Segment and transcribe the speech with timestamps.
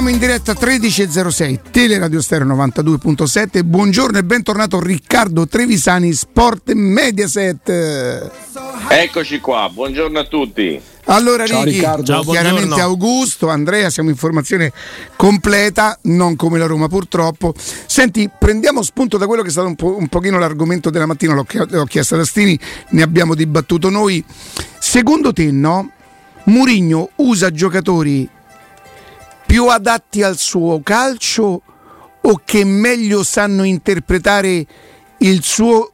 [0.00, 3.62] Siamo in diretta 13.06, Teleradio Stereo 92.7.
[3.62, 8.30] Buongiorno e bentornato Riccardo Trevisani, Sport Mediaset.
[8.88, 10.80] Eccoci qua, buongiorno a tutti.
[11.04, 12.02] Allora Ciao, Ricky, Riccardo.
[12.02, 12.82] Ciao, chiaramente buongiorno.
[12.82, 14.72] Augusto, Andrea, siamo in formazione
[15.16, 17.52] completa, non come la Roma purtroppo.
[17.58, 21.34] Senti, prendiamo spunto da quello che è stato un, po', un pochino l'argomento della mattina,
[21.34, 22.58] l'ho, ch- l'ho chiesto a Stini,
[22.92, 24.24] ne abbiamo dibattuto noi.
[24.78, 25.90] Secondo te, no?
[26.44, 28.26] Murigno usa giocatori
[29.50, 31.62] più adatti al suo calcio
[32.20, 34.64] o che meglio sanno interpretare
[35.18, 35.90] il suo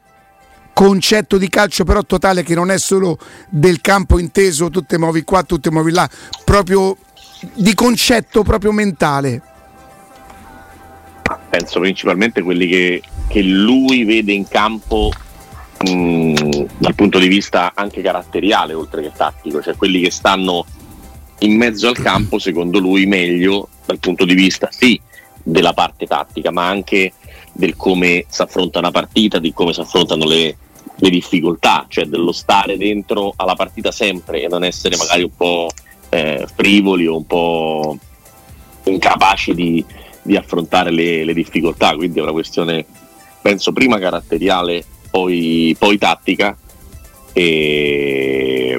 [0.74, 5.24] concetto di calcio però totale che non è solo del campo inteso, tu te muovi
[5.24, 6.06] qua, tu te muovi là,
[6.44, 6.98] proprio
[7.54, 9.40] di concetto proprio mentale.
[11.48, 15.10] Penso principalmente quelli che, che lui vede in campo
[15.80, 20.66] mh, dal punto di vista anche caratteriale oltre che tattico, cioè quelli che stanno
[21.40, 24.98] in mezzo al campo secondo lui meglio dal punto di vista sì
[25.42, 27.12] della parte tattica ma anche
[27.56, 30.56] del come si affronta una partita, di come si affrontano le,
[30.94, 35.70] le difficoltà, cioè dello stare dentro alla partita sempre e non essere magari un po'
[36.10, 37.98] eh, frivoli o un po'
[38.84, 39.84] incapaci di,
[40.22, 41.96] di affrontare le, le, difficoltà.
[41.96, 42.84] Quindi è una questione,
[43.40, 46.56] penso, prima caratteriale, poi, poi tattica.
[47.32, 48.78] E,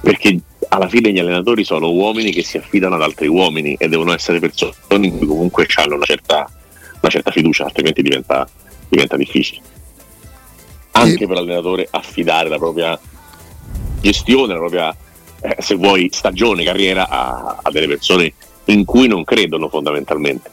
[0.00, 4.12] perché alla fine gli allenatori sono uomini che si affidano ad altri uomini e devono
[4.12, 4.74] essere persone
[5.06, 6.50] in cui comunque hanno una certa,
[7.00, 8.48] una certa fiducia, altrimenti diventa,
[8.88, 9.60] diventa difficile
[10.96, 12.98] anche per l'allenatore affidare la propria
[14.00, 14.96] gestione, la propria,
[15.40, 18.32] eh, se vuoi, stagione, carriera a, a, delle persone
[18.66, 20.50] in cui non credono fondamentalmente.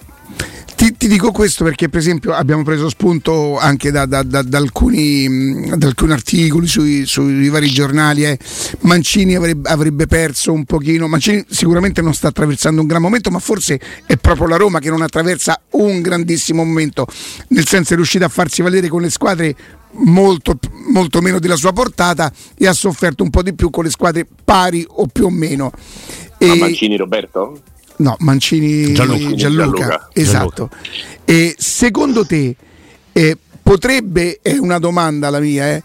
[0.82, 4.58] Ti, ti dico questo perché per esempio abbiamo preso spunto anche da, da, da, da
[4.58, 8.26] alcuni, alcuni, articoli sui, sui, vari giornali.
[8.26, 8.40] Eh.
[8.80, 13.38] Mancini avrebbe, avrebbe, perso un pochino, Mancini sicuramente non sta attraversando un gran momento, ma
[13.38, 17.06] forse è proprio la Roma che non attraversa un grandissimo momento,
[17.50, 19.56] nel senso è riuscita a farsi valere con le squadre
[19.98, 20.58] molto,
[20.92, 24.26] molto, meno della sua portata e ha sofferto un po' di più con le squadre
[24.44, 25.72] pari o più o meno.
[26.40, 26.56] E...
[26.56, 27.60] Mancini Roberto?
[28.02, 30.70] No, Mancini Gianluca, Gianluca, Gianluca esatto.
[30.72, 30.78] Gianluca.
[31.24, 32.56] E secondo te
[33.14, 35.84] eh, potrebbe, è una domanda la mia, eh,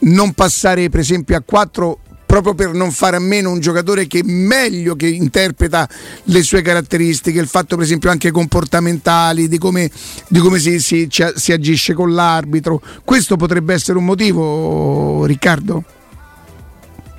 [0.00, 4.22] non passare per esempio a 4 proprio per non fare a meno un giocatore che
[4.24, 5.86] meglio che interpreta
[6.24, 9.90] le sue caratteristiche, il fatto per esempio anche comportamentali, di come,
[10.28, 12.80] di come si, si, si agisce con l'arbitro.
[13.04, 15.84] Questo potrebbe essere un motivo, Riccardo?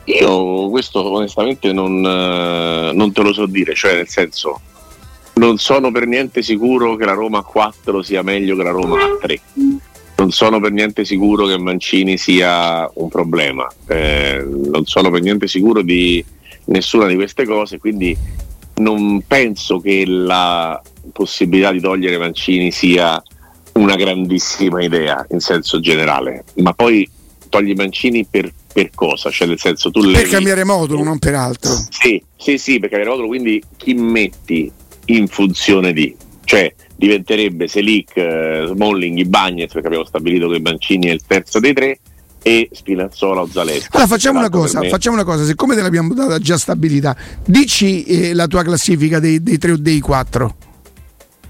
[0.05, 4.59] Io questo onestamente non, non, te lo so dire, cioè nel senso
[5.35, 8.97] non sono per niente sicuro che la Roma a 4 sia meglio che la Roma
[8.97, 9.41] a 3.
[10.15, 15.47] Non sono per niente sicuro che Mancini sia un problema, eh, non sono per niente
[15.47, 16.23] sicuro di
[16.65, 18.15] nessuna di queste cose, quindi
[18.75, 20.81] non penso che la
[21.11, 23.21] possibilità di togliere Mancini sia
[23.73, 27.09] una grandissima idea in senso generale, ma poi
[27.49, 29.29] togli Mancini per, per cosa?
[29.29, 31.71] Cioè nel senso tu per cambiare modulo, non per altro.
[31.89, 34.71] Sì, sì, sì, per cambiare modulo, quindi chi metti
[35.05, 36.15] in funzione di?
[36.43, 41.73] Cioè diventerebbe Selic, eh, Smalling, Ibagnez, perché abbiamo stabilito che Mancini è il terzo dei
[41.73, 41.99] tre,
[42.43, 43.87] e Spinazzola o Zaleschi.
[43.91, 48.33] Allora facciamo una, cosa, facciamo una cosa, siccome te l'abbiamo data già stabilita, dici eh,
[48.33, 50.55] la tua classifica dei, dei tre o dei quattro.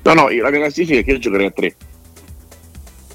[0.03, 1.75] No, no, la mia classifica è che io giocherei a tre.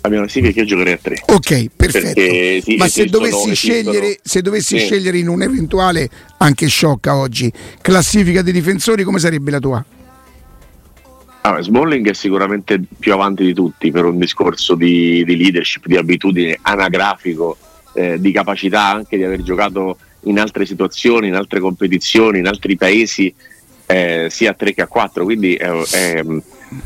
[0.09, 1.23] Mia classifica è che io giocherei a tre.
[1.27, 2.21] Ok, perfetto.
[2.21, 4.85] Sì, Ma se dovessi, scegliere, se dovessi sì.
[4.85, 9.85] scegliere in un eventuale anche sciocca oggi, classifica dei difensori, come sarebbe la tua?
[11.41, 15.97] Ah, Smalling è sicuramente più avanti di tutti per un discorso di, di leadership, di
[15.97, 17.57] abitudine anagrafico,
[17.95, 22.77] eh, di capacità anche di aver giocato in altre situazioni, in altre competizioni, in altri
[22.77, 23.33] paesi,
[23.87, 26.23] eh, sia a 3 che a 4, quindi è, è,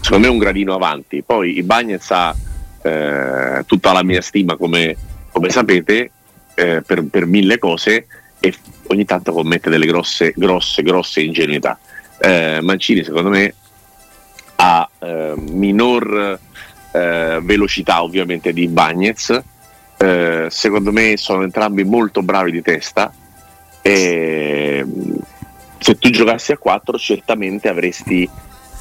[0.00, 1.22] secondo me un gradino avanti.
[1.22, 2.34] Poi i Bagnets ha
[2.82, 4.96] eh, tutta la mia stima, come,
[5.30, 6.10] come sapete,
[6.54, 8.06] eh, per, per, mille cose
[8.38, 8.54] e
[8.88, 11.78] ogni tanto commette delle grosse, grosse, grosse ingenuità.
[12.18, 13.54] Eh, Mancini, secondo me,
[14.56, 16.38] ha eh, minor
[16.92, 19.42] eh, velocità ovviamente di Bagnez.
[20.48, 23.14] Secondo me sono entrambi molto bravi di testa.
[23.80, 24.84] E,
[25.78, 28.28] se tu giocassi a 4 certamente avresti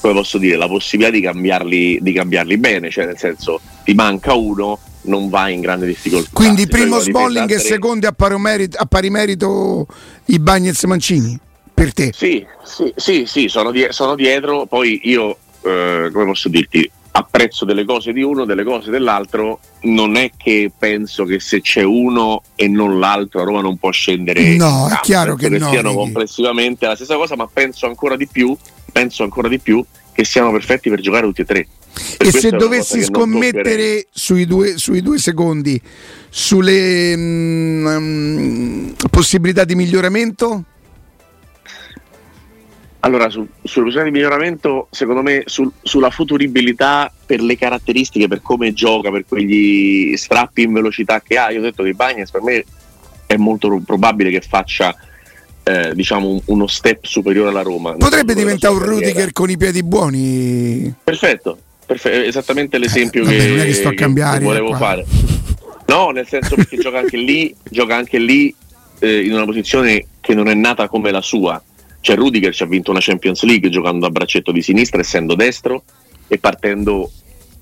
[0.02, 4.34] come posso dire, la possibilità di cambiarli, di cambiarli bene, cioè nel senso ti manca
[4.34, 6.32] uno, non vai in grande difficoltà.
[6.34, 9.86] Quindi primo Smalling e secondo a pari, merito, a pari merito
[10.26, 11.40] i Bagnets Mancini?
[11.74, 12.12] Per te?
[12.14, 17.66] Sì, sì, sì, sì sono, die- sono dietro, poi io eh, come posso dirti, apprezzo
[17.66, 22.42] delle cose di uno, delle cose dell'altro, non è che penso che se c'è uno
[22.56, 24.56] e non l'altro a Roma non può scendere.
[24.56, 25.70] No, è chiaro che, che no.
[25.70, 28.56] siano complessivamente la stessa cosa, ma penso ancora di più
[28.92, 29.84] penso ancora di più
[30.14, 31.68] che siano perfetti per giocare tutti e tre.
[32.18, 35.80] Per e se dovessi scommettere sui due, sui due, secondi,
[36.30, 40.64] sulle mm, possibilità di miglioramento?
[43.04, 48.42] Allora, su, sulle possibilità di miglioramento, secondo me, sul, sulla futuribilità per le caratteristiche, per
[48.42, 52.42] come gioca, per quegli strappi in velocità che ha, io ho detto che Bagnes per
[52.42, 52.64] me
[53.26, 54.96] è molto probabile che faccia
[55.64, 57.94] eh, diciamo uno step superiore alla Roma.
[57.94, 60.94] Potrebbe diventare un Rudiger con i piedi buoni.
[61.04, 64.78] Perfetto, perfe- esattamente l'esempio eh, vabbè, che, che, sto a cambiare, che volevo qua.
[64.78, 65.06] fare.
[65.88, 68.54] No, nel senso perché gioca anche lì, gioca anche lì
[69.00, 71.62] eh, in una posizione che non è nata come la sua.
[72.00, 75.84] Cioè Rudiger ci ha vinto una Champions League giocando a braccetto di sinistra, essendo destro
[76.28, 77.12] e partendo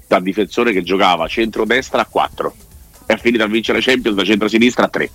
[0.07, 2.56] da difensore che giocava centro-destra a 4
[3.06, 5.10] e ha finito a vincere la Champions da centro-sinistra a 3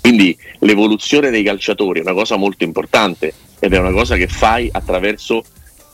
[0.00, 4.68] quindi l'evoluzione dei calciatori è una cosa molto importante ed è una cosa che fai
[4.72, 5.44] attraverso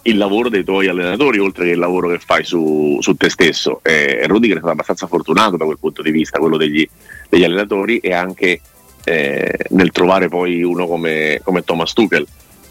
[0.03, 3.81] il lavoro dei tuoi allenatori oltre che il lavoro che fai su, su te stesso.
[3.83, 6.89] E Rudiger è stato abbastanza fortunato da quel punto di vista, quello degli,
[7.29, 8.61] degli allenatori e anche
[9.05, 12.27] eh, nel trovare poi uno come, come Thomas Tuchel.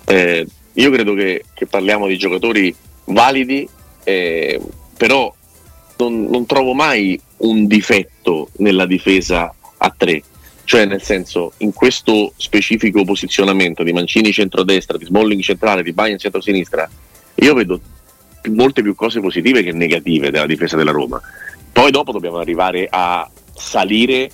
[0.06, 2.74] Eh, io credo che, che, parliamo di giocatori
[3.06, 3.68] validi,
[4.04, 4.60] eh,
[4.98, 5.34] però
[5.98, 10.24] non, non trovo mai un difetto nella difesa a tre
[10.66, 16.20] cioè nel senso in questo specifico posizionamento di Mancini centrodestra, di Smalling centrale, di Bayern
[16.20, 16.90] centrosinistra,
[17.36, 17.80] io vedo
[18.50, 21.22] molte più cose positive che negative della difesa della Roma.
[21.72, 24.30] Poi dopo dobbiamo arrivare a salire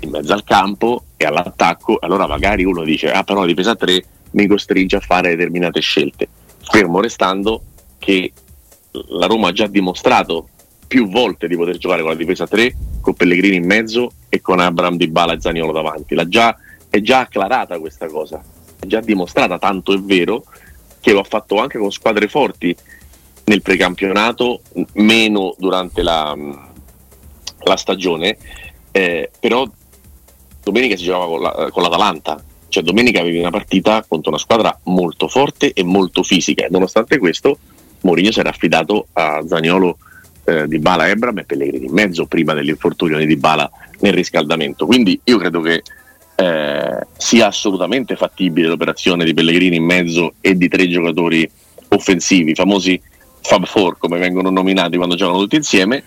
[0.00, 3.76] in mezzo al campo e all'attacco, allora magari uno dice ah però la difesa a
[3.76, 6.28] 3 mi costringe a fare determinate scelte,
[6.60, 7.62] fermo restando
[7.98, 8.32] che
[9.08, 10.48] la Roma ha già dimostrato
[10.86, 14.60] più volte di poter giocare con la difesa 3, con Pellegrini in mezzo e con
[14.60, 16.16] Abram Di Bala e Zaniolo davanti.
[16.28, 16.56] Già,
[16.88, 18.42] è già acclarata questa cosa,
[18.78, 20.44] è già dimostrata, tanto è vero
[21.00, 22.74] che lo ha fatto anche con squadre forti
[23.44, 24.62] nel precampionato,
[24.94, 26.34] meno durante la,
[27.64, 28.38] la stagione,
[28.90, 29.68] eh, però
[30.62, 34.76] domenica si giocava con, la, con l'Atalanta, cioè domenica avevi una partita contro una squadra
[34.84, 37.58] molto forte e molto fisica e nonostante questo
[38.00, 39.98] Mourinho si era affidato a Zaniolo
[40.44, 43.70] eh, di Bala Ebram e Pellegrini in mezzo prima dell'infortunio di Bala
[44.00, 44.86] nel riscaldamento.
[44.86, 45.82] Quindi io credo che
[46.36, 51.48] eh, sia assolutamente fattibile l'operazione di Pellegrini in mezzo e di tre giocatori
[51.88, 53.00] offensivi, i famosi
[53.40, 56.02] Fab Four come vengono nominati quando giocano tutti insieme.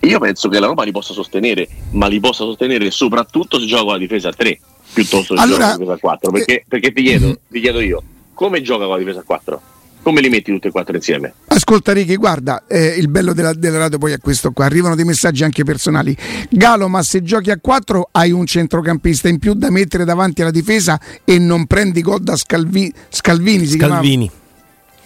[0.00, 3.82] Io penso che la Roma li possa sostenere, ma li possa sostenere soprattutto se gioca
[3.82, 4.60] con la difesa a 3
[4.92, 6.30] piuttosto che allora, con la difesa a 4.
[6.30, 9.62] Perché, perché ti, chiedo, ti chiedo io, come gioca con la difesa a 4?
[10.06, 11.34] Come li metti tutti e quattro insieme?
[11.48, 15.04] Ascolta Ricky, guarda, eh, il bello della, della, radio poi è questo qua, arrivano dei
[15.04, 16.16] messaggi anche personali.
[16.48, 20.52] Galo, ma se giochi a quattro hai un centrocampista in più da mettere davanti alla
[20.52, 23.66] difesa e non prendi gol da Scalvi, Scalvini.
[23.66, 24.30] Scalvini.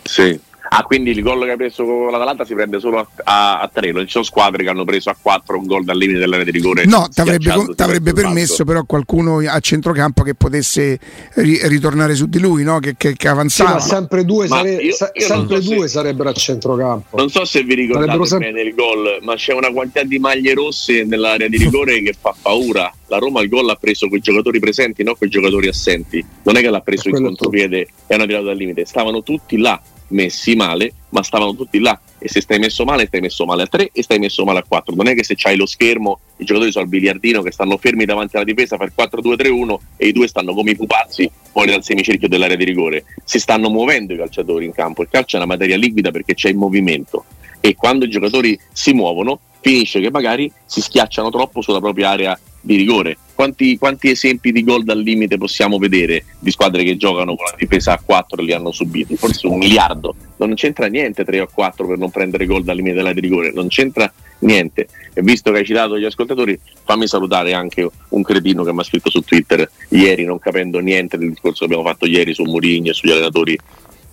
[0.02, 0.38] Sì.
[0.72, 3.70] Ah, quindi il gol che ha preso con l'Atalanta si prende solo a, a, a
[3.72, 6.44] tre, non ci sono squadre che hanno preso a quattro un gol dal limite dell'area
[6.44, 6.84] di rigore.
[6.84, 10.96] No, ti avrebbe permesso però qualcuno a centrocampo che potesse
[11.34, 12.78] ri- ritornare su di lui, no?
[12.78, 13.80] che, che, che avanzava.
[13.80, 17.16] Sì, sempre due, sare- io, io sempre so due se, sarebbero a centrocampo.
[17.16, 18.52] Non so se vi ricordate sempre...
[18.52, 22.32] bene il gol, ma c'è una quantità di maglie rosse nell'area di rigore che fa
[22.40, 22.94] paura.
[23.08, 26.24] La Roma il gol l'ha preso con i giocatori presenti, non con i giocatori assenti.
[26.44, 29.80] Non è che l'ha preso in contropiede e hanno tirato dal limite, stavano tutti là
[30.10, 31.98] messi male, ma stavano tutti là.
[32.18, 34.64] E se stai messo male, stai messo male a 3 e stai messo male a
[34.66, 34.94] 4.
[34.94, 38.04] Non è che se c'hai lo schermo, i giocatori sono al biliardino che stanno fermi
[38.04, 42.28] davanti alla difesa per 4-2-3-1 e i due stanno come i pupazzi fuori dal semicerchio
[42.28, 43.04] dell'area di rigore.
[43.24, 45.02] Si stanno muovendo i calciatori in campo.
[45.02, 47.24] Il calcio è una materia liquida perché c'è il movimento.
[47.60, 52.38] E quando i giocatori si muovono, finisce che magari si schiacciano troppo sulla propria area
[52.60, 53.16] di rigore.
[53.40, 57.56] Quanti, quanti, esempi di gol dal limite possiamo vedere di squadre che giocano con la
[57.56, 59.16] difesa a 4 e li hanno subiti?
[59.16, 60.14] Forse un miliardo.
[60.36, 63.50] Non c'entra niente 3 o 4 per non prendere gol dal limite della di rigore,
[63.50, 64.88] non c'entra niente.
[65.14, 68.84] E visto che hai citato gli ascoltatori, fammi salutare anche un cretino che mi ha
[68.84, 72.90] scritto su Twitter ieri, non capendo niente del discorso che abbiamo fatto ieri su Mourinho
[72.90, 73.58] e sugli allenatori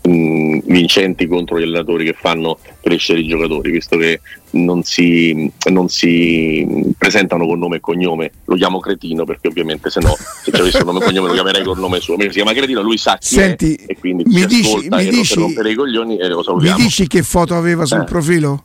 [0.08, 4.22] mh, vincenti contro gli allenatori che fanno crescere i giocatori, visto che
[4.52, 8.32] non si, non si, presentano con nome e cognome.
[8.46, 11.34] Lo chiamo cretino perché ovviamente se no se ci avessi un nome e cognome lo
[11.34, 12.16] chiamerei con nome suo.
[12.20, 15.76] Si chiama cretino, lui sa chi Senti, è e quindi mi dici, mi dici, i
[15.76, 18.06] coglioni e lo Mi dici che foto aveva sul eh.
[18.06, 18.64] profilo?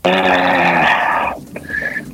[0.00, 0.10] Eh,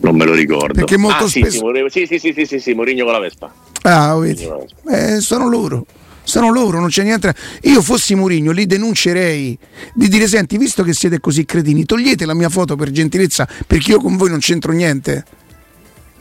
[0.00, 0.74] non me lo ricordo.
[0.74, 1.70] Perché molto ah, spesso...
[1.88, 3.52] Sì, sì, sì, sì, sì, sì, Morigno con la Vespa.
[3.82, 4.48] Ah, vedi.
[4.88, 5.86] Eh, sono loro
[6.22, 7.34] sono loro, non c'è niente.
[7.62, 9.58] Io fossi Murigno, li denuncerei
[9.94, 13.92] di dire: Senti, visto che siete così cretini, togliete la mia foto per gentilezza, perché
[13.92, 15.24] io con voi non c'entro niente.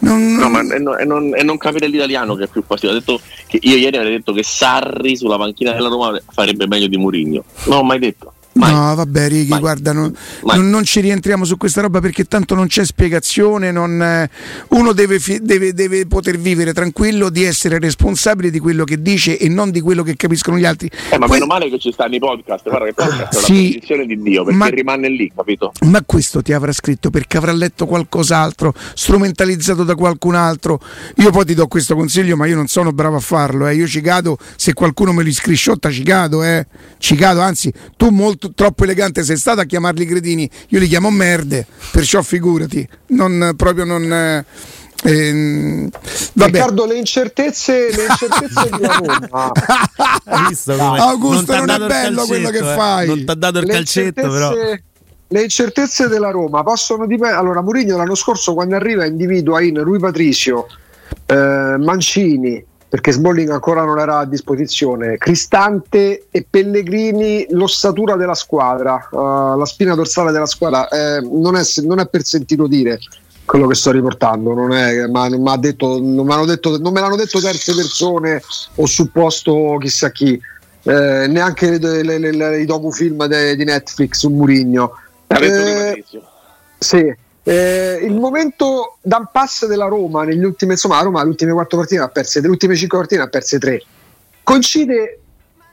[0.02, 2.64] Non, no, ma e non, non, non, capire l'italiano che è più.
[2.66, 6.88] Ha detto che io ieri avrei detto che Sarri sulla panchina della Roma farebbe meglio
[6.88, 7.44] di Murigno.
[7.66, 8.34] Non l'ho mai detto.
[8.54, 8.74] Mai.
[8.74, 9.60] No, vabbè, Righi, Mai.
[9.60, 10.14] guarda, non,
[10.44, 13.72] non, non, ci rientriamo su questa roba perché tanto non c'è spiegazione.
[13.72, 14.30] Non, eh,
[14.70, 19.48] uno deve, deve, deve, poter vivere tranquillo di essere responsabile di quello che dice e
[19.48, 20.90] non di quello che capiscono gli altri.
[21.12, 22.68] Eh, ma que- meno male che ci stanno i podcast.
[22.68, 25.72] Guarda che podcast è sì, la posizione di Dio perché ma, rimane lì, capito?
[25.86, 30.82] Ma questo ti avrà scritto perché avrà letto qualcos'altro, strumentalizzato da qualcun altro.
[31.18, 33.68] Io poi ti do questo consiglio, ma io non sono bravo a farlo.
[33.68, 33.76] Eh.
[33.76, 36.66] Io ci cado, se qualcuno me li scrisciotta, ci cado, eh.
[36.98, 37.42] ci cado.
[37.42, 42.22] Anzi, tu molto troppo elegante sei stato a chiamarli cretini, io li chiamo merde, perciò
[42.22, 44.12] figurati, non, proprio non...
[44.12, 44.46] Eh,
[45.04, 45.90] ehm,
[46.34, 49.52] Riccardo, le incertezze, le incertezze di Roma.
[50.48, 52.76] visto come Augusto, non, non è bello quello che eh.
[52.76, 53.08] fai.
[53.08, 54.54] Non ti ha dato il le calcetto, però.
[55.32, 57.40] Le incertezze della Roma possono dipendere.
[57.40, 60.68] Allora, Mourinho l'anno scorso, quando arriva, individua in Rui Patricio,
[61.28, 65.18] eh, Mancini, perché Smalling ancora non era a disposizione.
[65.18, 71.62] Cristante e Pellegrini, l'ossatura della squadra, uh, la spina dorsale della squadra, eh, non, è,
[71.84, 72.98] non, è, per sentito dire
[73.46, 77.40] quello che sto riportando, non, è, ma, ma detto, non, detto, non, me l'hanno detto
[77.40, 78.42] terze persone
[78.76, 80.40] o supposto chissà chi,
[80.84, 84.94] eh, neanche le, le, le, i docufilm de, di Netflix su Murigno.
[85.28, 86.04] Eh,
[86.78, 87.16] sì,
[87.50, 92.00] eh, il momento d'impasse della Roma negli ultimi, insomma, la Roma le ultime quattro partite
[92.00, 93.82] ha perse, le ultime cinque partite ha perse tre.
[94.44, 95.20] Coincide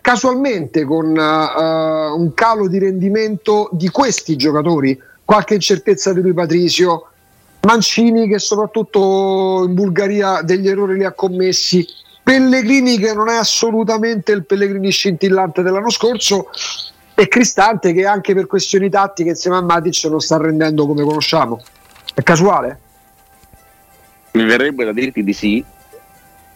[0.00, 7.08] casualmente con uh, un calo di rendimento di questi giocatori, qualche incertezza di lui Patricio,
[7.60, 11.86] Mancini che soprattutto in Bulgaria degli errori li ha commessi,
[12.22, 16.48] Pellegrini che non è assolutamente il Pellegrini scintillante dell'anno scorso
[17.18, 21.62] e Cristante che anche per questioni tattiche insieme a Matic non sta rendendo come conosciamo.
[22.14, 22.80] È casuale?
[24.32, 25.64] Mi verrebbe da dirti di sì,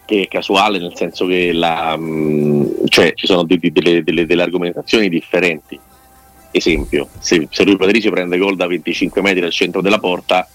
[0.05, 4.41] che è casuale nel senso che la, mm, cioè, ci sono delle, delle, delle, delle,
[4.43, 5.79] argomentazioni differenti.
[6.51, 10.47] Esempio, se, se lui Patrizio prende gol da 25 metri dal centro della porta,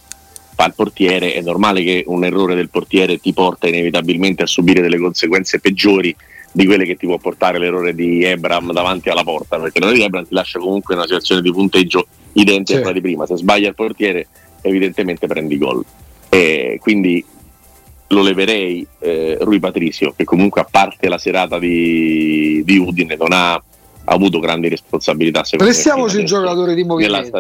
[0.55, 4.81] fa il portiere, è normale che un errore del portiere ti porta inevitabilmente a subire
[4.81, 6.15] delle conseguenze peggiori
[6.57, 10.05] di quelle che ti può portare l'errore di Ebram davanti alla porta, perché l'errore di
[10.05, 13.27] Ebram ti lascia comunque una situazione di punteggio identica a quella di prima.
[13.27, 14.27] Se sbaglia il portiere,
[14.63, 15.85] evidentemente prendi gol.
[16.31, 17.23] E quindi
[18.07, 23.33] lo leverei eh, Rui Patricio, che comunque a parte la serata di, di Udine non
[23.33, 23.63] ha,
[24.09, 25.43] avuto grandi responsabilità.
[25.59, 27.39] Restiamoci il giocatore di movimento.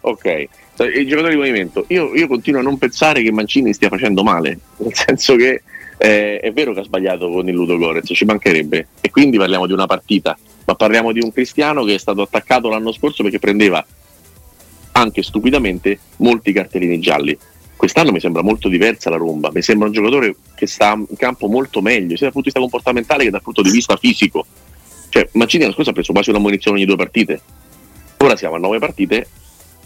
[0.00, 0.48] Ok,
[0.94, 1.84] il giocatore di movimento.
[1.88, 5.62] Io, io continuo a non pensare che Mancini stia facendo male, nel senso che
[5.98, 8.88] eh, è vero che ha sbagliato con il Ludo Gorez, ci mancherebbe.
[9.00, 12.68] E quindi parliamo di una partita, ma parliamo di un cristiano che è stato attaccato
[12.68, 13.84] l'anno scorso perché prendeva
[14.92, 17.36] anche stupidamente molti cartellini gialli.
[17.76, 21.48] Quest'anno mi sembra molto diversa la Romba, mi sembra un giocatore che sta in campo
[21.48, 24.46] molto meglio, sia dal punto di vista comportamentale che dal punto di vista fisico.
[25.10, 27.40] Cioè, Mancini l'anno scorso ha preso quasi una munizione ogni due partite.
[28.18, 29.28] Ora siamo a nove partite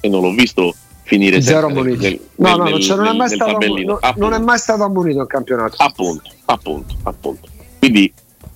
[0.01, 3.59] e non l'ho visto finire zero nel, no, no, nel, cioè non, è mai stato,
[3.59, 5.77] no, non è mai stato ammonito il campionato.
[5.79, 7.49] Appunto, appunto, appunto.
[7.79, 8.13] Quindi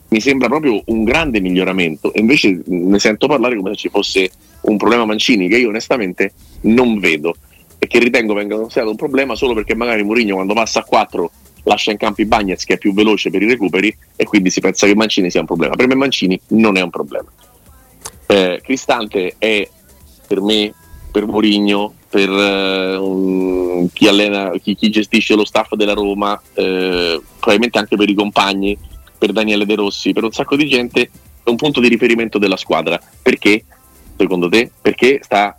[0.09, 4.31] mi sembra proprio un grande miglioramento e invece ne sento parlare come se ci fosse
[4.62, 7.35] un problema Mancini che io onestamente non vedo
[7.79, 11.31] e che ritengo venga considerato un problema solo perché magari Mourinho quando passa a 4
[11.65, 14.61] lascia in campo i Bagnets che è più veloce per i recuperi e quindi si
[14.61, 15.75] pensa che Mancini sia un problema.
[15.75, 17.31] Per me Mancini non è un problema.
[18.26, 19.69] Eh, Cristante è
[20.26, 20.73] per me,
[21.11, 27.78] per Mourinho, per uh, chi, allena, chi, chi, gestisce lo staff della Roma, eh, probabilmente
[27.78, 28.76] anche per i compagni,
[29.18, 31.10] per Daniele De Rossi, per un sacco di gente,
[31.42, 33.00] è un punto di riferimento della squadra.
[33.22, 33.64] Perché,
[34.16, 34.70] secondo te?
[34.80, 35.58] Perché sta,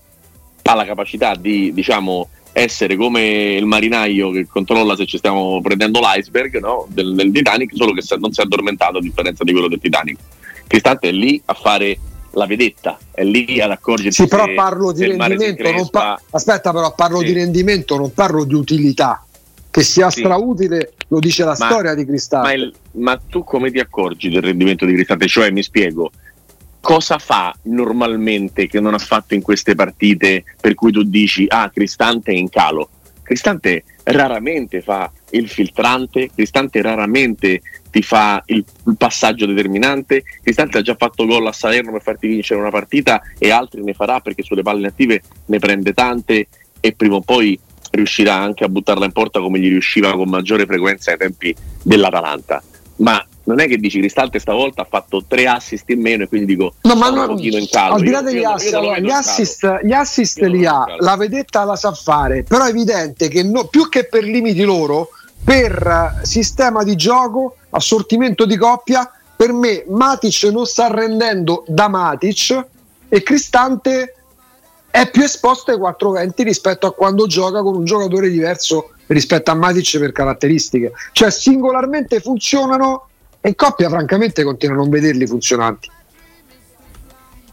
[0.63, 5.99] ha la capacità di, diciamo, essere come il marinaio che controlla se ci stiamo prendendo
[5.99, 6.87] l'iceberg no?
[6.89, 10.17] del, del, Titanic, solo che non si è addormentato a differenza di quello del Titanic.
[10.65, 11.97] Cristante è lì a fare
[12.37, 14.21] la vedetta, è lì ad accorgersi.
[14.21, 17.25] Sì, però parlo di rendimento, pa- aspetta, però parlo sì.
[17.25, 19.25] di rendimento, non parlo di utilità.
[19.69, 20.19] Che sia sì.
[20.21, 22.47] strautile lo dice la ma, storia di Cristante.
[22.47, 25.27] Ma, il, ma, tu come ti accorgi del rendimento di Cristante?
[25.27, 26.11] Cioè, mi spiego,
[26.79, 31.69] cosa fa normalmente che non ha fatto in queste partite per cui tu dici, ah,
[31.69, 32.89] Cristante è in calo?
[33.27, 40.23] Cristante raramente fa il filtrante, Cristante raramente ti fa il, il, passaggio determinante.
[40.41, 43.93] Cristante ha già fatto gol a Salerno per farti vincere una partita e altri ne
[43.93, 46.47] farà perché sulle palle attive ne prende tante
[46.79, 47.59] e prima o poi
[47.91, 51.53] riuscirà anche a buttarla in porta come gli riusciva con maggiore frequenza ai tempi
[51.83, 52.63] dell'Atalanta.
[52.99, 56.53] Ma non è che dici Cristante stavolta ha fatto tre assist in meno e quindi
[56.53, 57.95] dico no, ma non, un pochino in caldo.
[57.95, 61.75] Al di là degli assist, allora, gli assist, gli assist li ha, la vedetta la
[61.75, 65.09] sa fare, però è evidente che no, più che per limiti loro,
[65.43, 72.65] per sistema di gioco, assortimento di coppia, per me Matic non sta rendendo da Matic
[73.07, 74.15] e Cristante
[74.91, 79.53] è più esposto ai 420 rispetto a quando gioca con un giocatore diverso rispetto a
[79.53, 80.91] Matic per caratteristiche.
[81.13, 83.07] Cioè singolarmente funzionano
[83.41, 85.89] in coppia francamente continuo a non vederli funzionanti.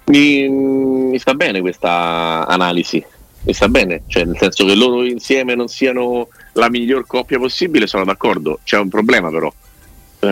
[0.07, 3.03] Mi, mi sta bene questa analisi,
[3.43, 7.87] mi sta bene, cioè nel senso che loro insieme non siano la miglior coppia possibile,
[7.87, 9.53] sono d'accordo, c'è un problema però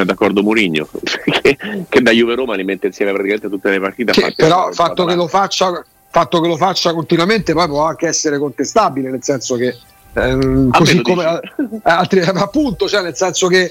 [0.01, 0.89] è d'accordo Murigno
[1.43, 4.75] che, che, da Juve Roma li mette insieme praticamente tutte le partite sì, però il
[4.75, 9.23] fatto che, lo faccia, fatto che lo faccia continuamente poi può anche essere contestabile nel
[9.23, 9.77] senso che
[10.15, 13.71] ehm, così come eh, altri, appunto cioè nel senso che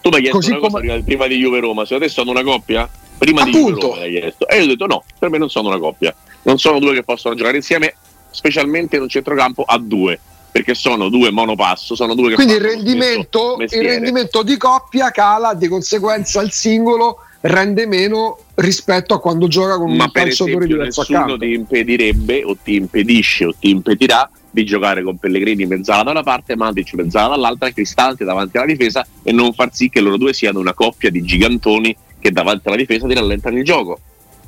[0.00, 1.02] tu mi hai chiesto una cosa come...
[1.02, 2.88] prima di Juve Roma se adesso sono una coppia?
[3.18, 3.58] Prima appunto.
[3.58, 4.48] di Juve Roma hai chiesto.
[4.48, 6.14] E io ho detto no per me non sono una coppia.
[6.42, 7.94] Non sono due che possono giocare insieme
[8.30, 10.18] specialmente in un centrocampo a due
[10.50, 15.54] perché sono due monopasso, sono due che Quindi il rendimento, il rendimento di coppia cala,
[15.54, 21.04] di conseguenza il singolo rende meno rispetto a quando gioca con Ma un calciatore diverso
[21.08, 26.10] nessuno ti impedirebbe o ti impedisce o ti impedirà di giocare con Pellegrini mezzala da
[26.10, 30.16] una parte, Matic mezzala dall'altra, Cristante davanti alla difesa e non far sì che loro
[30.16, 33.98] due siano una coppia di gigantoni che davanti alla difesa ti rallentano il gioco.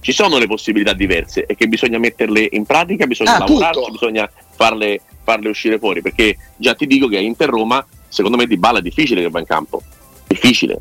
[0.01, 4.29] Ci sono le possibilità diverse e che bisogna metterle in pratica, bisogna ah, lavorarci, bisogna
[4.57, 8.57] farle farle uscire fuori perché già ti dico che a Inter Roma secondo me Di
[8.57, 9.83] Bala è difficile che va in campo
[10.27, 10.81] difficile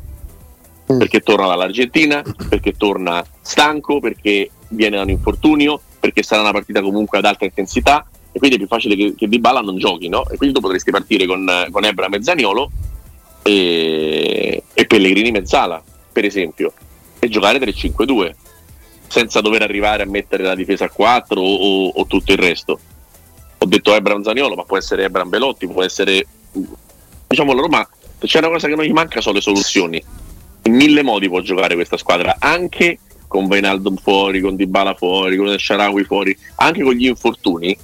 [0.92, 0.98] mm.
[0.98, 6.82] perché torna dall'Argentina perché torna stanco perché viene da un infortunio perché sarà una partita
[6.82, 10.08] comunque ad alta intensità e quindi è più facile che, che Di Bala non giochi
[10.08, 10.28] no?
[10.28, 12.70] e quindi tu potresti partire con, con Ebra Mezzaniolo
[13.42, 16.72] e, e Pellegrini Mezzala per esempio
[17.18, 18.32] e giocare 3-5-2
[19.06, 22.78] senza dover arrivare a mettere la difesa a 4 o, o, o tutto il resto
[23.62, 26.26] ho detto Ebram Zaniolo, ma può essere Ebram Belotti, può essere
[27.28, 30.02] diciamo la Roma, c'è una cosa che non gli manca sono le soluzioni.
[30.64, 32.98] In mille modi può giocare questa squadra, anche
[33.28, 37.76] con Vainaldum fuori, con Dybala fuori, con Sharawi fuori, anche con gli infortuni.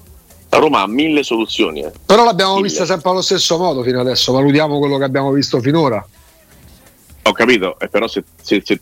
[0.50, 1.80] La Roma ha mille soluzioni.
[1.80, 1.92] Eh.
[2.06, 2.68] Però l'abbiamo mille.
[2.68, 6.06] vista sempre allo stesso modo fino adesso, valutiamo quello che abbiamo visto finora.
[7.22, 8.80] Ho capito, eh, però se, se, se,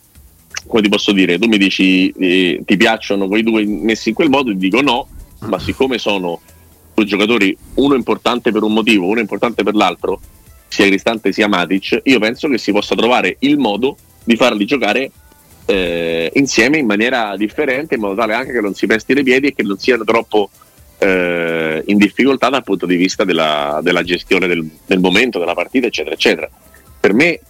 [0.67, 4.31] come ti posso dire, tu mi dici eh, ti piacciono quei due messi in quel
[4.31, 5.09] modo, ti dico no,
[5.41, 6.41] ma siccome sono
[6.95, 10.21] due giocatori, uno importante per un motivo, uno importante per l'altro,
[10.69, 15.11] sia Cristante sia Matic, io penso che si possa trovare il modo di farli giocare
[15.67, 19.49] eh, insieme in maniera differente, in modo tale anche che non si pesti le piedi
[19.49, 20.51] e che non siano troppo
[20.99, 25.87] eh, in difficoltà dal punto di vista della, della gestione del, del, momento, della partita,
[25.87, 26.49] eccetera, eccetera.
[26.99, 27.41] Per me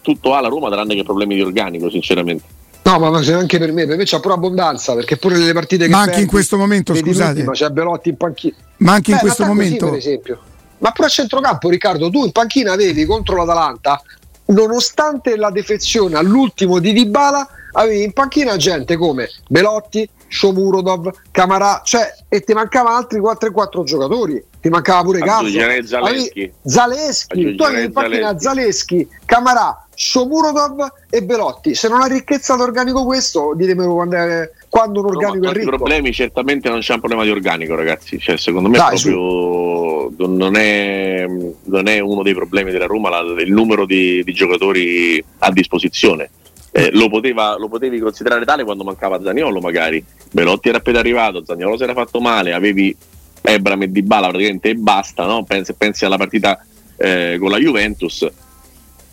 [0.00, 2.62] tutto ha la Roma, tranne che problemi di organico, sinceramente.
[2.82, 5.90] No, ma anche per me, per me c'è pure abbondanza, perché pure nelle partite che
[5.90, 7.42] Ma anche perdi, in questo momento, scusate.
[7.42, 8.54] Ma c'è Belotti in panchina.
[8.78, 9.86] Ma anche Beh, in questo momento.
[9.86, 10.38] per esempio.
[10.78, 14.02] Ma pure a centrocampo, Riccardo, tu in panchina avevi contro l'Atalanta,
[14.46, 22.12] nonostante la defezione all'ultimo di Dybala, avevi in panchina gente come Belotti, Shomurodov, Camarà, cioè,
[22.28, 25.46] e ti mancavano altri 4-4 giocatori, ti mancava pure Cazzo.
[25.84, 26.52] Zaleschi.
[26.60, 31.76] Zaleschi, tu avevi in panchina Zaleschi, Camarà, Shomurodov e Belotti.
[31.76, 35.76] Se non ha ricchezza d'organico questo, ditemelo quando, è, quando un organico no, è ricco.
[35.76, 38.18] Problemi certamente non c'è un problema di organico, ragazzi.
[38.18, 41.26] Cioè, secondo me Dai, proprio non è,
[41.62, 46.30] non è, uno dei problemi della Roma la, il numero di, di giocatori a disposizione
[46.76, 51.44] eh, lo, poteva, lo, potevi considerare tale quando mancava Zaniolo magari Belotti era appena arrivato,
[51.44, 52.94] Zaniolo si era fatto male avevi
[53.40, 55.44] Ebram e Dybala praticamente e basta no?
[55.44, 56.58] pensi, pensi, alla partita
[56.96, 58.28] eh, con la Juventus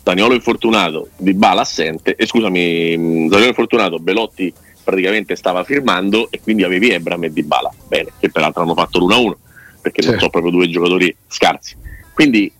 [0.02, 6.64] Zaniolo infortunato, Dybala assente e scusami, mm, Zaniolo infortunato Belotti praticamente stava firmando e quindi
[6.64, 9.32] avevi Ebram e Dybala bene, che peraltro hanno fatto l'1-1
[9.80, 10.08] perché sì.
[10.08, 11.76] non sono proprio due giocatori scarsi
[12.12, 12.52] quindi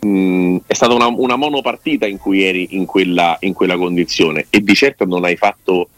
[0.00, 4.46] mh, mm, è stata una, una, monopartita in cui eri in quella, in quella condizione.
[4.50, 5.88] E di certo non hai fatto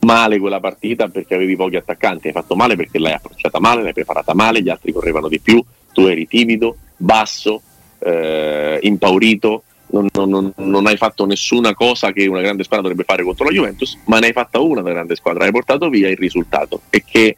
[0.00, 3.92] male quella partita perché avevi pochi attaccanti, hai fatto male perché l'hai approcciata male, l'hai
[3.92, 5.62] preparata male, gli altri correvano di più,
[5.92, 7.62] tu eri timido, basso,
[7.98, 13.22] eh, impaurito, non, non, non, hai fatto nessuna cosa che una grande squadra dovrebbe fare
[13.22, 16.16] contro la Juventus, ma ne hai fatta una da grande squadra, hai portato via il
[16.16, 16.82] risultato.
[16.90, 17.36] E che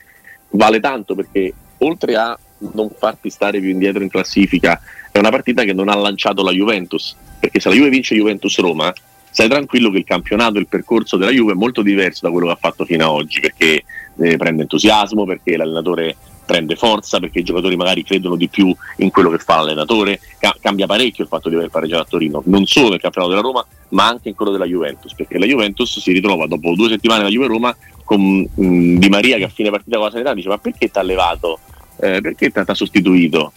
[0.50, 2.38] vale tanto perché oltre a
[2.72, 4.80] non farti stare più indietro in classifica
[5.16, 8.92] è una partita che non ha lanciato la Juventus, perché se la Juve vince Juventus-Roma,
[9.30, 12.52] stai tranquillo che il campionato, il percorso della Juve è molto diverso da quello che
[12.52, 13.84] ha fatto fino ad oggi, perché
[14.18, 19.10] eh, prende entusiasmo, perché l'allenatore prende forza perché i giocatori magari credono di più in
[19.10, 22.64] quello che fa l'allenatore, Ca- cambia parecchio il fatto di aver pareggiato a Torino, non
[22.66, 26.12] solo nel campionato della Roma, ma anche in quello della Juventus, perché la Juventus si
[26.12, 29.96] ritrova dopo due settimane da Juve-Roma con mh, mm, Di Maria che a fine partita
[29.96, 31.58] con la Sanità dice ma perché ti ha levato,
[32.00, 33.52] eh, perché ti ha sostituito?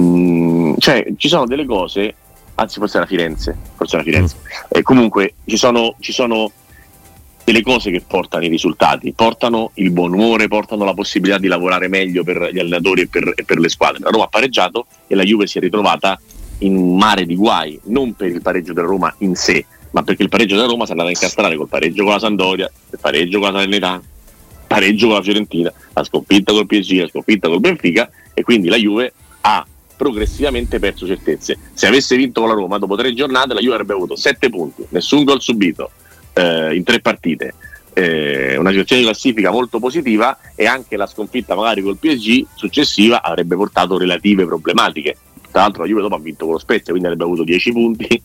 [0.00, 2.14] Mm, cioè ci sono delle cose,
[2.54, 4.36] anzi forse era Firenze, forse era Firenze,
[4.68, 6.50] eh, comunque ci sono, ci sono
[7.44, 11.88] delle cose che portano i risultati, portano il buon umore, portano la possibilità di lavorare
[11.88, 14.00] meglio per gli allenatori e per, e per le squadre.
[14.00, 16.18] La Roma ha pareggiato e la Juve si è ritrovata
[16.58, 20.22] in un mare di guai, non per il pareggio della Roma in sé, ma perché
[20.22, 22.98] il pareggio della Roma si è andato a incastrare col pareggio con la Sandoria, il
[23.00, 27.48] pareggio con la Salernitana, il pareggio con la Fiorentina, la sconfitta col PSG, la sconfitta
[27.48, 29.66] col Benfica e quindi la Juve ha
[30.00, 31.58] progressivamente perso certezze.
[31.74, 34.82] Se avesse vinto con la Roma dopo tre giornate la Juve avrebbe avuto sette punti,
[34.88, 35.90] nessun gol subito
[36.32, 37.52] eh, in tre partite.
[37.92, 43.22] Eh, una situazione di classifica molto positiva e anche la sconfitta magari col PSG successiva
[43.22, 45.18] avrebbe portato relative problematiche.
[45.50, 48.22] Tra l'altro la Juve dopo ha vinto con lo Spezia, quindi avrebbe avuto 10 punti,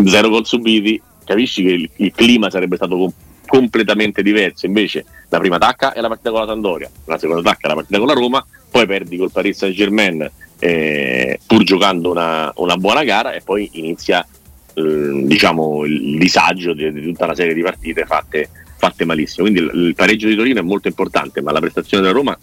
[0.02, 3.12] 0 gol subiti, capisci che il, il clima sarebbe stato com-
[3.46, 4.64] completamente diverso.
[4.64, 7.74] Invece la prima tacca è la partita con la Sandoria, la seconda tacca è la
[7.74, 10.30] partita con la Roma, poi perdi col Paris Saint Germain
[10.64, 14.26] eh, pur giocando una, una, buona gara e poi inizia
[14.72, 18.48] eh, diciamo, il disagio di, di, tutta una serie di partite fatte,
[18.78, 19.46] fatte malissimo.
[19.46, 22.38] Quindi il, il pareggio di Torino è molto importante, ma la prestazione della Roma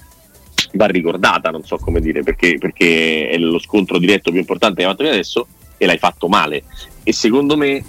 [0.74, 4.84] va ricordata, non so come dire, perché, perché è lo scontro diretto più importante che
[4.84, 6.66] hai fatto adesso e l'hai fatto male.
[7.02, 7.84] E secondo me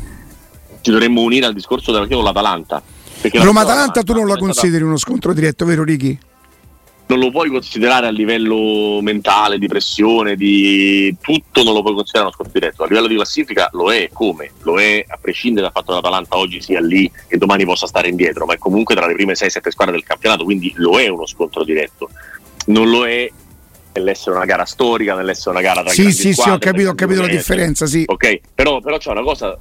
[0.80, 2.82] ci dovremmo unire al discorso della con l'Atalanta.
[3.34, 6.18] Roma-Atalanta tu non la consideri uno scontro diretto, vero Ricky?
[7.06, 12.28] Non lo puoi considerare a livello mentale, di pressione, di tutto non lo puoi considerare
[12.28, 12.84] uno scontro diretto.
[12.84, 14.52] A livello di classifica lo è come?
[14.62, 18.08] Lo è a prescindere dal fatto che l'Atalanta oggi sia lì e domani possa stare
[18.08, 21.26] indietro, ma è comunque tra le prime 6-7 squadre del campionato, quindi lo è uno
[21.26, 22.08] scontro diretto.
[22.66, 23.30] Non lo è
[23.92, 26.94] nell'essere una gara storica, nell'essere una gara tra sì, sì, squadre, sì, ho capito, ho
[26.94, 28.04] capito la differenza, sì.
[28.06, 29.58] Ok, però, però c'è una cosa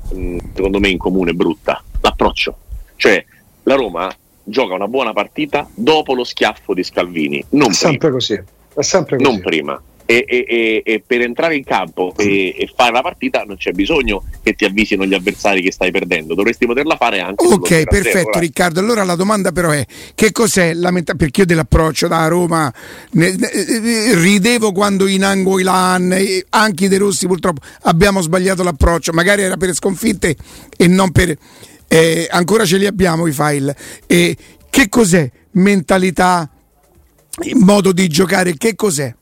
[0.53, 2.55] secondo me in comune brutta, l'approccio.
[2.95, 3.25] Cioè,
[3.63, 4.09] la Roma
[4.51, 8.13] gioca una buona partita dopo lo schiaffo di Scalvini, non è sempre prima.
[8.13, 8.43] così.
[8.73, 9.31] È sempre così.
[9.31, 13.71] Non prima e, e, e, per entrare in campo e, fare la partita non c'è
[13.71, 17.45] bisogno che ti avvisino gli avversari che stai perdendo, dovresti poterla fare anche.
[17.45, 18.79] Ok, perfetto Riccardo.
[18.79, 21.13] Allora la domanda però è che cos'è la metà?
[21.13, 22.71] Perché io dell'approccio da Roma
[23.11, 26.15] ne, ne, ridevo quando in Angoilan,
[26.49, 30.35] anche De Rossi purtroppo abbiamo sbagliato l'approccio, magari era per sconfitte
[30.75, 31.37] e non per...
[31.93, 33.75] Eh, ancora ce li abbiamo i file.
[34.07, 34.33] Eh,
[34.69, 36.49] che cos'è mentalità,
[37.55, 38.55] modo di giocare?
[38.55, 39.13] Che cos'è?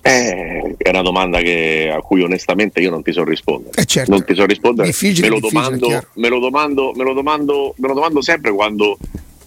[0.00, 3.78] Eh, è una domanda che, a cui onestamente io non ti so rispondere.
[3.78, 4.12] Eh certo.
[4.12, 4.88] Non ti so rispondere.
[4.88, 8.96] Difficile, me, lo domando, me, lo domando, me, lo domando, me lo domando sempre quando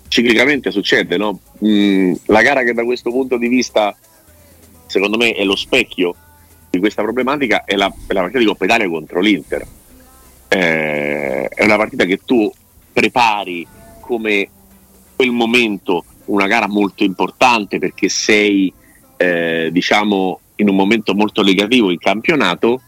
[0.10, 1.18] ciclicamente succede.
[1.18, 1.40] No?
[1.66, 3.98] Mm, la gara che da questo punto di vista,
[4.86, 6.14] secondo me, è lo specchio
[6.70, 9.66] di questa problematica è la, è la partita di Coppa Italia contro l'Inter.
[10.50, 12.52] Eh, è una partita che tu
[12.92, 13.66] prepari
[14.00, 14.50] come
[15.16, 18.74] quel momento una gara molto importante perché sei
[19.18, 22.82] eh, diciamo in un momento molto negativo in campionato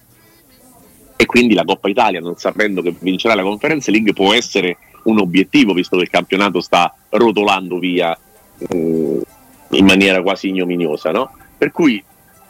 [1.15, 5.19] e quindi la Coppa Italia, non sapendo che vincerà la Conference League, può essere un
[5.19, 8.17] obiettivo visto che il campionato sta rotolando via
[8.57, 9.21] eh,
[9.69, 11.11] in maniera quasi ignominiosa.
[11.11, 11.31] No?
[11.57, 12.03] Per cui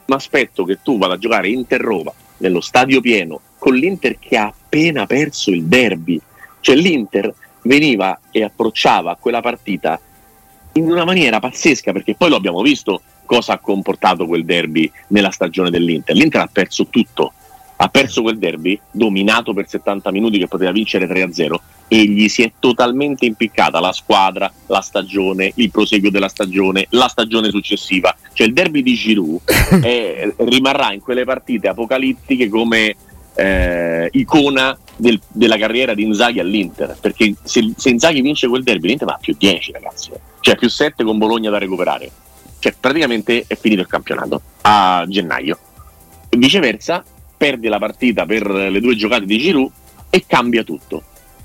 [0.06, 4.54] mi aspetto che tu vada a giocare Inter-Roma nello stadio pieno con l'Inter che ha
[4.72, 6.20] appena perso il derby.
[6.62, 10.00] Cioè l'Inter veniva e approcciava quella partita
[10.74, 15.32] in una maniera pazzesca perché poi lo abbiamo visto cosa ha comportato quel derby nella
[15.32, 16.16] stagione dell'Inter.
[16.16, 17.34] L'Inter ha perso tutto,
[17.76, 21.56] ha perso quel derby dominato per 70 minuti che poteva vincere 3-0
[21.88, 27.10] e gli si è totalmente impiccata la squadra, la stagione, il proseguio della stagione, la
[27.10, 28.16] stagione successiva.
[28.32, 29.42] Cioè il derby di Giroud
[29.84, 32.96] è, rimarrà in quelle partite apocalittiche come
[33.36, 38.88] eh, icona del, della carriera di Inzaghi all'Inter perché se, se Inzaghi vince quel derby
[38.88, 42.12] l'Inter va a più 10 ragazzi cioè più 7 con Bologna da recuperare
[42.62, 45.58] cioè praticamente è finito il campionato a gennaio.
[46.30, 47.04] Viceversa,
[47.36, 49.72] perde la partita per le due giocate di Giroud
[50.12, 51.02] e cambia tutto.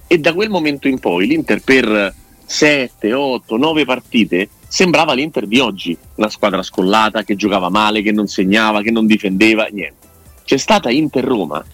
[0.06, 5.58] E da quel momento in poi l'Inter per 7, 8, 9 partite sembrava l'Inter di
[5.58, 10.06] oggi, una squadra scollata che giocava male, che non segnava, che non difendeva, niente.
[10.44, 11.64] C'è stata Inter-Roma,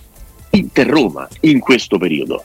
[0.53, 2.45] Inter-Roma in questo periodo.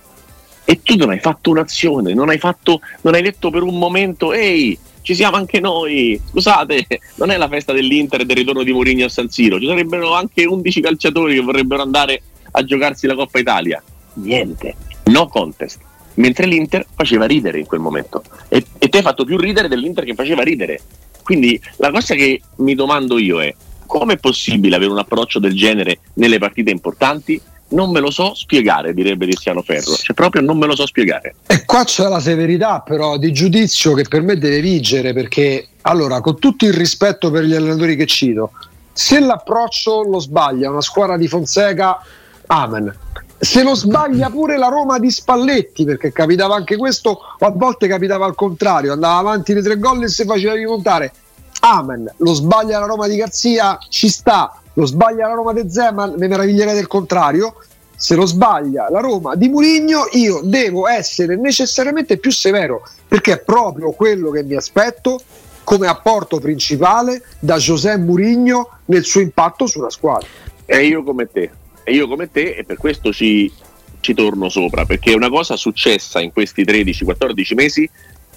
[0.65, 4.33] E tu non hai fatto un'azione, non hai, fatto, non hai detto per un momento,
[4.33, 6.19] ehi, ci siamo anche noi.
[6.29, 9.65] Scusate, non è la festa dell'Inter e del ritorno di Mourinho a San Siro, ci
[9.65, 13.81] sarebbero anche 11 calciatori che vorrebbero andare a giocarsi la Coppa Italia.
[14.15, 15.79] Niente, no contest.
[16.15, 18.23] Mentre l'Inter faceva ridere in quel momento.
[18.49, 20.81] E, e te hai fatto più ridere dell'Inter che faceva ridere.
[21.23, 23.53] Quindi la cosa che mi domando io è
[23.85, 27.41] come è possibile avere un approccio del genere nelle partite importanti?
[27.69, 29.93] Non me lo so spiegare, direbbe Cristiano Ferro.
[29.93, 31.35] Cioè, proprio non me lo so spiegare.
[31.47, 36.21] E qua c'è la severità, però, di giudizio che per me deve vigere, perché, allora,
[36.21, 38.51] con tutto il rispetto per gli allenatori che cito,
[38.93, 41.99] se l'approccio lo sbaglia una squadra di Fonseca,
[42.45, 42.95] amen.
[43.37, 47.87] Se lo sbaglia pure la Roma di Spalletti, perché capitava anche questo, o a volte
[47.87, 51.11] capitava al contrario, andava avanti di tre gol e si faceva rimontare,
[51.59, 52.11] amen.
[52.17, 54.59] Lo sbaglia la Roma di Garzia, ci sta.
[54.77, 57.55] Lo sbaglia la Roma di Zeman, mi meraviglierei del contrario.
[57.95, 63.39] Se lo sbaglia la Roma di Murigno, io devo essere necessariamente più severo, perché è
[63.39, 65.19] proprio quello che mi aspetto
[65.63, 70.27] come apporto principale da José Murigno nel suo impatto sulla squadra.
[70.63, 71.49] E io come te,
[71.83, 73.51] e io come te, e per questo ci,
[73.99, 77.89] ci torno sopra, perché è una cosa successa in questi 13-14 mesi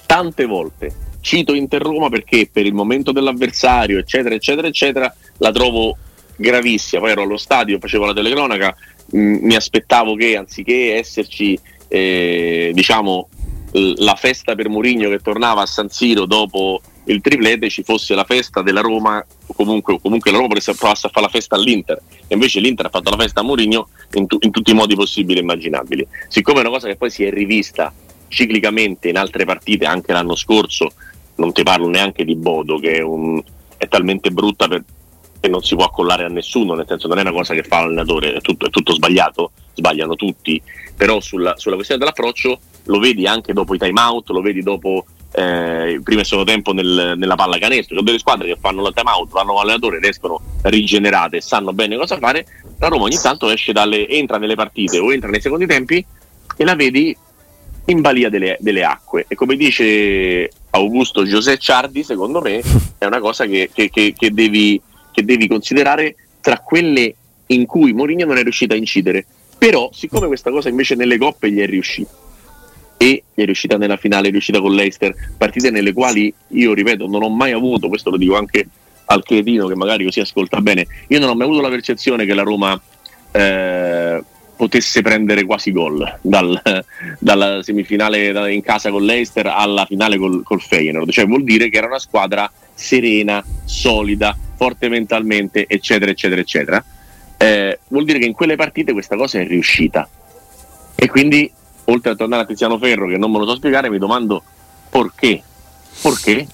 [0.07, 5.97] tante volte cito Inter Roma perché per il momento dell'avversario, eccetera, eccetera, eccetera, la trovo
[6.41, 7.03] gravissima.
[7.03, 8.75] Poi ero allo stadio, facevo la telecronaca,
[9.11, 13.29] mh, mi aspettavo che anziché esserci, eh, diciamo,
[13.73, 18.25] la festa per Mourinho che tornava a San Siro dopo il triplete ci fosse la
[18.25, 19.25] festa della Roma
[19.55, 23.11] comunque, comunque la Roma provasse a fare la festa all'Inter e invece l'Inter ha fatto
[23.11, 26.61] la festa a Mourinho in, tu, in tutti i modi possibili e immaginabili siccome è
[26.63, 27.93] una cosa che poi si è rivista
[28.29, 30.93] ciclicamente in altre partite anche l'anno scorso
[31.37, 33.41] non ti parlo neanche di Bodo che è, un,
[33.77, 34.83] è talmente brutta per,
[35.41, 37.81] che non si può accollare a nessuno, nel senso non è una cosa che fa
[37.81, 40.61] l'allenatore, è tutto, è tutto sbagliato, sbagliano tutti,
[40.97, 45.07] però sulla, sulla, questione dell'approccio lo vedi anche dopo i time out, lo vedi dopo
[45.33, 48.83] eh, il primo e secondo tempo nel, nella palla canestro, sono delle squadre che fanno
[48.83, 52.47] la time out, vanno all'allenatore, riescono rigenerate e sanno bene cosa fare,
[52.79, 56.05] la Roma ogni tanto dalle, entra nelle partite o entra nei secondi tempi
[56.57, 57.17] e la vedi
[57.87, 59.25] in balia delle, delle acque.
[59.29, 62.63] E come dice Augusto José Ciardi, secondo me
[62.99, 64.81] è una cosa che, che, che, che, devi,
[65.13, 67.15] che devi considerare tra quelle
[67.47, 69.27] in cui Mourinho non è riuscito a incidere.
[69.59, 72.11] Però, siccome questa cosa invece nelle coppe gli è riuscita,
[72.97, 77.07] e gli è riuscita nella finale, è riuscita con l'Eister, partite nelle quali io ripeto,
[77.07, 78.67] non ho mai avuto, questo lo dico anche
[79.07, 82.35] al cretino che magari così ascolta bene, io non ho mai avuto la percezione che
[82.35, 82.81] la Roma
[83.33, 84.23] eh,
[84.55, 86.61] potesse prendere quasi gol dal,
[87.19, 91.79] dalla semifinale in casa con l'Eister alla finale col, col Feyenoord, cioè vuol dire che
[91.79, 96.85] era una squadra serena, solida, forte mentalmente, eccetera, eccetera, eccetera.
[97.39, 100.07] Eh, vuol dire che in quelle partite questa cosa è riuscita.
[100.95, 101.51] E quindi,
[101.87, 104.43] oltre a tornare a Tiziano Ferro, che non me lo so spiegare, mi domando
[104.91, 105.43] perché
[106.01, 106.47] perché?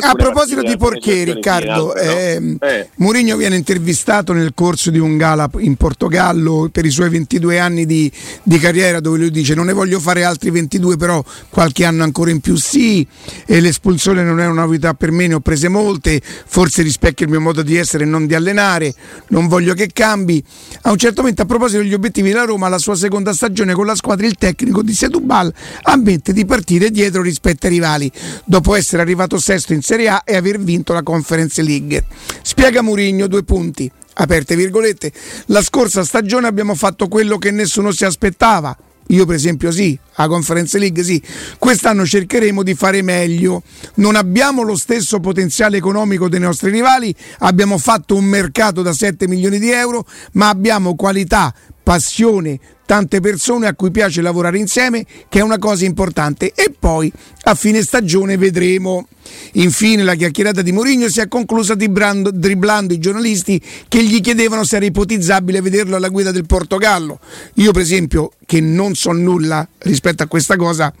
[0.00, 2.88] A proposito di perché, Riccardo, eh, eh.
[2.96, 7.84] Mourinho viene intervistato nel corso di un gala in Portogallo per i suoi 22 anni
[7.84, 8.10] di,
[8.42, 12.30] di, carriera dove lui dice non ne voglio fare altri 22 però qualche anno ancora
[12.30, 13.06] in più sì
[13.44, 17.32] e l'espulsione non è una novità per me, ne ho prese molte, forse rispecchia il
[17.32, 18.94] mio modo di essere e non di allenare,
[19.28, 20.42] non voglio che cambi.
[20.82, 23.84] A un certo momento a proposito degli obiettivi della Roma, la sua seconda stagione con
[23.84, 25.52] la squadra il tecnico di Sedubal
[25.82, 28.10] ammette di partire dietro rispetto ai rivali
[28.44, 32.04] dopo essere essere arrivato sesto in Serie A e aver vinto la Conference League.
[32.42, 33.90] Spiega Murigno due punti.
[34.16, 35.10] Aperte virgolette,
[35.46, 38.76] la scorsa stagione abbiamo fatto quello che nessuno si aspettava,
[39.08, 41.20] io per esempio sì, a Conference League sì.
[41.58, 43.62] Quest'anno cercheremo di fare meglio.
[43.94, 49.26] Non abbiamo lo stesso potenziale economico dei nostri rivali, abbiamo fatto un mercato da 7
[49.26, 51.52] milioni di euro, ma abbiamo qualità,
[51.84, 56.52] passione, tante persone a cui piace lavorare insieme, che è una cosa importante.
[56.54, 59.06] E poi a fine stagione vedremo.
[59.52, 64.64] Infine la chiacchierata di Mourinho si è conclusa driblando, driblando i giornalisti che gli chiedevano
[64.64, 67.20] se era ipotizzabile vederlo alla guida del Portogallo.
[67.54, 70.92] Io per esempio, che non so nulla rispetto a questa cosa,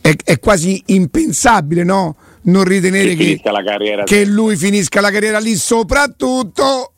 [0.00, 2.16] è, è quasi impensabile, no?
[2.42, 6.93] Non ritenere che, che, che lui finisca la carriera lì, soprattutto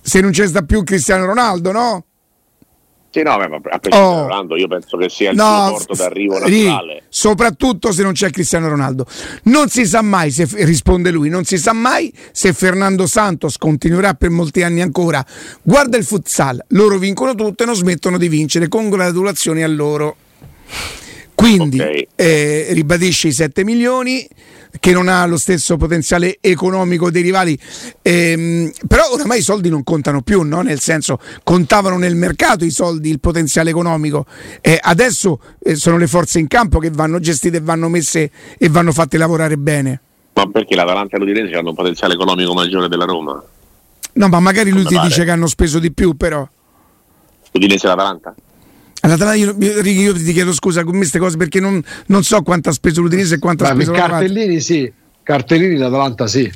[0.00, 2.04] se non c'è sta più Cristiano Ronaldo, no?
[3.12, 6.38] Sì, no, a prescindere oh, Ronaldo, io penso che sia il no, suo porto d'arrivo
[6.38, 7.02] naturale.
[7.02, 9.04] Sì, soprattutto se non c'è Cristiano Ronaldo.
[9.44, 14.14] Non si sa mai, se, risponde lui, non si sa mai se Fernando Santos continuerà
[14.14, 15.26] per molti anni ancora.
[15.60, 18.68] Guarda il futsal, loro vincono tutto e non smettono di vincere.
[18.68, 20.16] Congratulazioni a loro.
[21.34, 22.06] Quindi okay.
[22.14, 24.24] eh, ribadisce i 7 milioni
[24.78, 27.58] che non ha lo stesso potenziale economico dei rivali,
[28.02, 30.60] ehm, però oramai i soldi non contano più, no?
[30.62, 34.26] nel senso contavano nel mercato i soldi, il potenziale economico,
[34.60, 38.68] eh, adesso eh, sono le forze in campo che vanno gestite e vanno messe e
[38.68, 40.00] vanno fatte lavorare bene.
[40.34, 43.42] Ma perché l'Atalanta e l'Udinese hanno un potenziale economico maggiore della Roma?
[44.12, 46.46] No, ma magari lui ti dice che hanno speso di più, però.
[47.52, 48.34] L'Udinese e l'Atalanta?
[49.02, 52.68] Allora, io, io, io, ti chiedo scusa con queste cose perché non, non, so quanto
[52.68, 56.50] ha speso l'Udinese e quanto ha speso Cartellini sì, Cartellini l'Atalanta sì.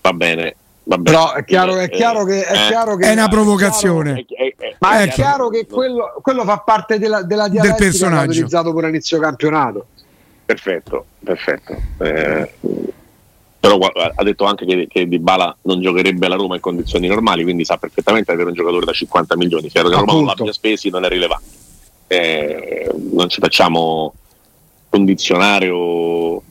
[0.00, 0.54] Va bene,
[1.02, 2.68] però è chiaro, è chiaro, che, è, eh.
[2.68, 4.20] chiaro che è una provocazione.
[4.20, 8.70] È chiaro, ma è, chiaro che quello, quello, fa parte della, della del personaggio utilizzato
[8.70, 9.86] pure all'inizio campionato.
[10.44, 11.76] Perfetto, perfetto.
[11.98, 12.52] Eh,
[13.58, 17.42] però ha detto anche che, che Di Bala non giocherebbe alla Roma in condizioni normali,
[17.42, 19.68] quindi sa perfettamente avere un giocatore da 50 milioni.
[19.68, 21.64] Chiaro che la Roma non l'abbia spesi non è rilevante.
[22.08, 24.14] Eh, non ci facciamo
[24.88, 26.42] condizionare o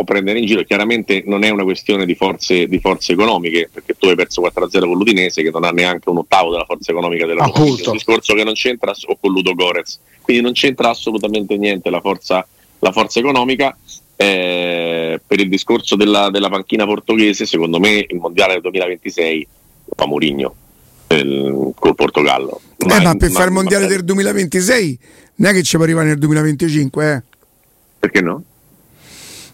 [0.00, 0.62] o prendere in giro.
[0.62, 4.80] Chiaramente non è una questione di forze, di forze economiche, perché tu hai perso 4-0
[4.80, 7.56] con l'Udinese che non ha neanche un ottavo della forza economica della Roma.
[7.56, 9.98] È un discorso che non c'entra o con Ludo Gorez.
[10.22, 12.46] Quindi non c'entra assolutamente niente la forza,
[12.78, 13.76] la forza economica.
[14.14, 19.46] Eh, per il discorso della, della, panchina portoghese, secondo me il mondiale del 2026
[19.96, 20.54] fa Mourinho
[21.06, 22.60] col Portogallo.
[22.86, 23.90] Ma, eh, ma per fare il mondiale ma...
[23.90, 24.98] del 2026
[25.36, 27.22] non è che ci può arrivare nel 2025, eh?
[27.98, 28.42] Perché no?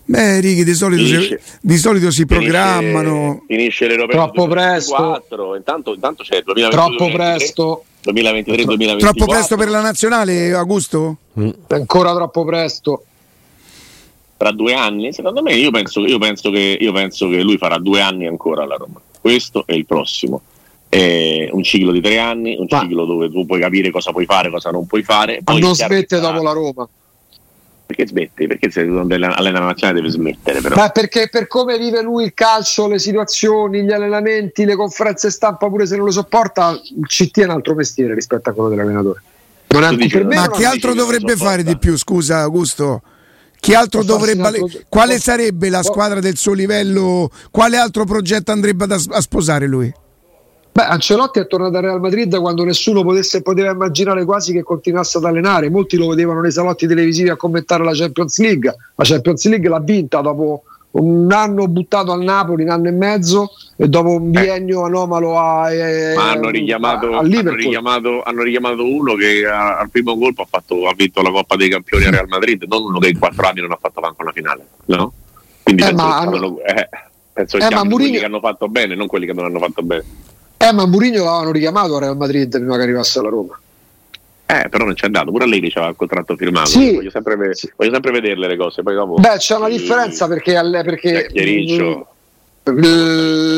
[0.06, 3.44] Beh, Righi, di solito, si, di solito si finisce, programmano.
[3.46, 5.54] Finisce l'Europa troppo presto.
[5.56, 7.84] Intanto, intanto c'è il 2023, troppo presto.
[8.04, 8.98] 2023-2024.
[8.98, 11.16] Troppo presto per la nazionale, Augusto?
[11.40, 11.48] Mm.
[11.68, 13.04] Ancora troppo presto.
[14.36, 15.14] Tra due anni?
[15.14, 18.64] Secondo me, io penso, io penso, che, io penso che lui farà due anni ancora
[18.64, 19.00] alla Roma.
[19.18, 20.42] Questo è il prossimo.
[20.98, 22.80] È un ciclo di tre anni, un Ma.
[22.80, 25.40] ciclo dove tu puoi capire cosa puoi fare, cosa non puoi fare.
[25.44, 26.88] Ma non smette dopo la Roma
[27.86, 28.46] perché smetti?
[28.46, 30.74] Perché se allena la nazionale deve smettere però.
[30.74, 35.68] Ma perché per come vive lui il calcio, le situazioni, gli allenamenti, le conferenze stampa,
[35.68, 39.22] pure se non lo sopporta, ci tiene un altro mestiere rispetto a quello dell'allenatore.
[39.96, 43.02] Dici, ma che altro dovrebbe fare di più, scusa Augusto?
[43.58, 44.68] Chi altro dovrebbe, altro...
[44.88, 47.30] quale sarebbe la squadra del suo livello?
[47.50, 49.92] Quale altro progetto andrebbe a sposare lui?
[50.74, 55.18] Beh, Ancelotti è tornato al Real Madrid quando nessuno potesse, poteva immaginare quasi che continuasse
[55.18, 55.70] ad allenare.
[55.70, 58.74] Molti lo vedevano nei salotti televisivi a commentare la Champions League.
[58.96, 63.50] La Champions League l'ha vinta dopo un anno buttato al Napoli, un anno e mezzo,
[63.76, 64.86] e dopo un biennio eh.
[64.86, 70.18] anomalo a, eh, hanno, richiamato, a, hanno, richiamato, hanno, richiamato, uno che a, al primo
[70.18, 73.10] colpo ha, fatto, ha, vinto la Coppa dei Campioni a Real Madrid, non uno che
[73.10, 74.66] in quattro anni non ha fatto manco una finale.
[74.86, 75.12] No?
[75.62, 76.88] Quindi eh, penso, ma, che, hanno, eh,
[77.32, 77.96] penso che eh, ma Murigno...
[77.96, 80.04] quelli che hanno fatto bene, non quelli che non hanno fatto bene.
[80.66, 83.58] Eh, ma Mourinho l'avevano richiamato a Real Madrid prima che arrivasse alla Roma.
[84.46, 86.70] Eh, però non c'è andato, pure lei c'era il contratto firmato.
[86.70, 86.94] Sì.
[86.94, 88.82] Voglio, sempre, voglio, sempre, vederle le cose.
[88.82, 91.28] Poi dopo, Beh, c'è una differenza perché, perché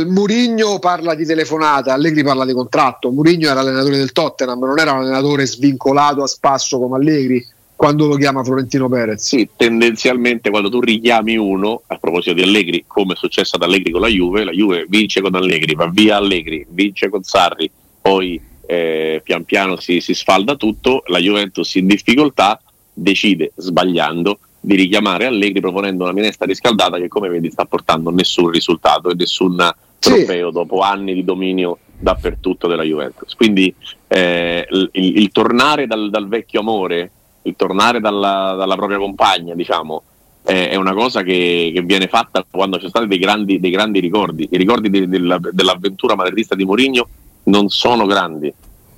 [0.04, 3.10] Murigno parla di telefonata, Allegri parla di contratto.
[3.10, 8.06] Murigno era allenatore del Tottenham, non era un allenatore svincolato a spasso come Allegri quando
[8.06, 9.22] lo chiama Florentino Perez.
[9.22, 13.92] Sì, tendenzialmente quando tu richiami uno, a proposito di Allegri, come è successo ad Allegri
[13.92, 18.40] con la Juve, la Juve vince con Allegri, va via Allegri, vince con Sarri, poi
[18.66, 22.60] eh, pian piano si, si sfalda tutto, la Juventus in difficoltà
[22.92, 28.48] decide, sbagliando, di richiamare Allegri proponendo una minestra riscaldata che come vedi sta portando nessun
[28.48, 30.52] risultato e nessun trofeo sì.
[30.52, 33.34] dopo anni di dominio dappertutto della Juventus.
[33.34, 33.72] Quindi
[34.08, 37.10] eh, il, il, tornare dal, dal vecchio amore
[37.46, 40.02] il tornare dalla, dalla propria compagna, diciamo,
[40.42, 43.70] è, è una cosa che, che, viene fatta quando ci sono stati dei grandi, dei
[43.70, 44.48] grandi ricordi.
[44.50, 47.08] I ricordi di, della, dell'avventura madridista di Mourinho
[47.44, 48.52] non sono grandi,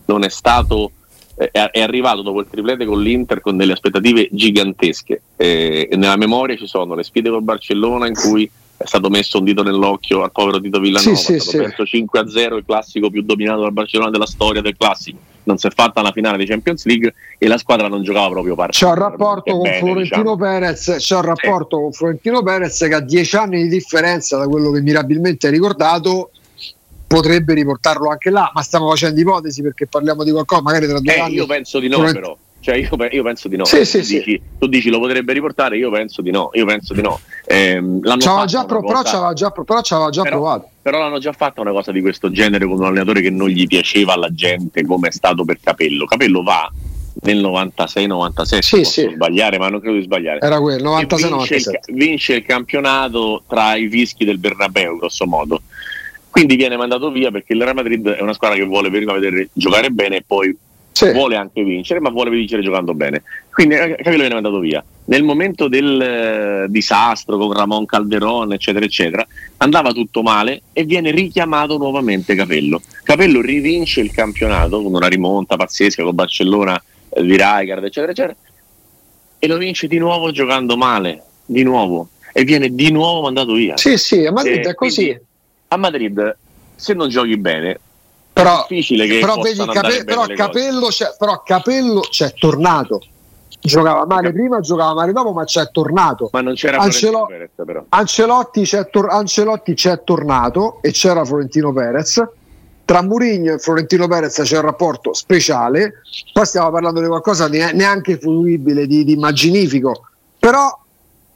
[0.06, 0.92] non è stato
[1.38, 5.22] è, arrivato dopo il triplete con l'Inter con delle aspettative gigantesche.
[5.36, 9.44] E nella memoria ci sono le sfide col Barcellona in cui è stato messo un
[9.44, 13.22] dito nell'occhio al povero Tito Villanova, sì, è stato sì, perso 5-0 il classico più
[13.22, 16.84] dominato dal Barcellona della storia del classico non si è fatta la finale di Champions
[16.84, 18.84] League e la squadra non giocava proprio partita.
[18.84, 20.36] C'è un rapporto con bene, Florentino diciamo.
[20.36, 21.82] Perez, c'è un rapporto sì.
[21.82, 26.30] con Florentino Perez che ha dieci anni di differenza da quello che mirabilmente hai ricordato
[27.06, 31.16] potrebbe riportarlo anche là, ma stiamo facendo ipotesi perché parliamo di qualcosa, magari tra due
[31.16, 31.34] eh, anni.
[31.34, 32.36] Io penso di no, Florent- però.
[32.68, 33.64] Cioè io, io, penso di no.
[33.64, 34.16] Sì, sì, tu, sì.
[34.18, 36.50] Dici, tu, Dici, lo potrebbe riportare, io penso di no.
[36.52, 37.18] Io penso di no.
[37.46, 37.82] Eh,
[38.18, 40.68] c'aveva già, pro, però c'aveva già, però c'aveva già però, provato.
[40.82, 43.66] Però l'hanno già fatta una cosa di questo genere con un allenatore che non gli
[43.66, 46.04] piaceva alla gente come è stato per Capello.
[46.04, 46.70] Capello va
[47.22, 49.10] nel 96-97, sì, sì.
[49.14, 50.40] sbagliare, ma non credo di sbagliare.
[50.40, 51.54] Era quello, 96 vince,
[51.86, 55.62] il, vince il campionato tra i fischi del Bernabeu, grosso modo.
[56.28, 59.48] Quindi viene mandato via perché il Real Madrid è una squadra che vuole prima vedere
[59.54, 60.54] giocare bene e poi
[61.06, 61.12] sì.
[61.12, 63.22] vuole anche vincere, ma vuole vincere giocando bene.
[63.52, 64.84] Quindi eh, Capello viene mandato via.
[65.04, 69.26] Nel momento del eh, disastro con Ramon Calderon, eccetera, eccetera,
[69.58, 72.82] andava tutto male e viene richiamato nuovamente Capello.
[73.02, 78.36] Capello rivince il campionato con una rimonta pazzesca con Barcellona eh, di Rijkaard, eccetera, eccetera,
[79.38, 83.76] e lo vince di nuovo giocando male, di nuovo, e viene di nuovo mandato via.
[83.76, 85.18] Sì, sì, a Madrid e è così.
[85.68, 86.36] A Madrid,
[86.74, 87.78] se non giochi bene,
[88.42, 93.00] però, difficile che però, vedi, cape- però, capello c'è, però Capello c'è tornato
[93.60, 96.28] giocava male prima, giocava male dopo, ma c'è tornato.
[96.32, 97.84] Ma non c'era Ancelo- Perez, però.
[97.88, 102.22] Ancelotti c'è, tor- Ancelotti c'è tornato e c'era Florentino Perez.
[102.84, 106.00] Tra Murigno e Florentino Perez c'è un rapporto speciale.
[106.32, 110.06] Poi stiamo parlando di qualcosa di neanche fruibile, di, di immaginifico.
[110.38, 110.78] Però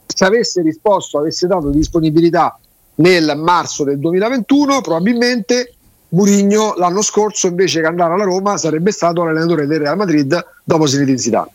[0.05, 2.57] se avesse risposto, avesse dato disponibilità
[2.95, 5.75] nel marzo del 2021, probabilmente
[6.13, 10.85] Murigno l'anno scorso invece che andare alla Roma sarebbe stato l'allenatore del Real Madrid dopo
[10.85, 11.49] Zinedine Zidane.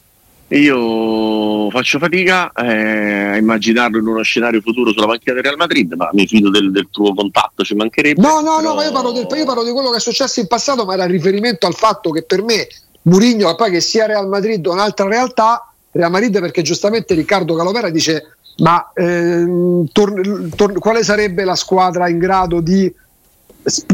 [0.48, 5.92] Io faccio fatica eh, a immaginarlo in uno scenario futuro sulla panchina del Real Madrid,
[5.92, 8.20] ma mi fido del, del tuo contatto, ci mancherebbe.
[8.20, 8.68] No, no, però...
[8.68, 10.94] no, ma io parlo, del, io parlo, di quello che è successo in passato, ma
[10.94, 12.66] era riferimento al fatto che per me
[13.02, 17.90] Murigno, poi che sia Real Madrid o un'altra realtà, Real Madrid perché giustamente Riccardo Calovera
[17.90, 22.92] dice ma ehm, tor- tor- quale sarebbe la squadra in grado di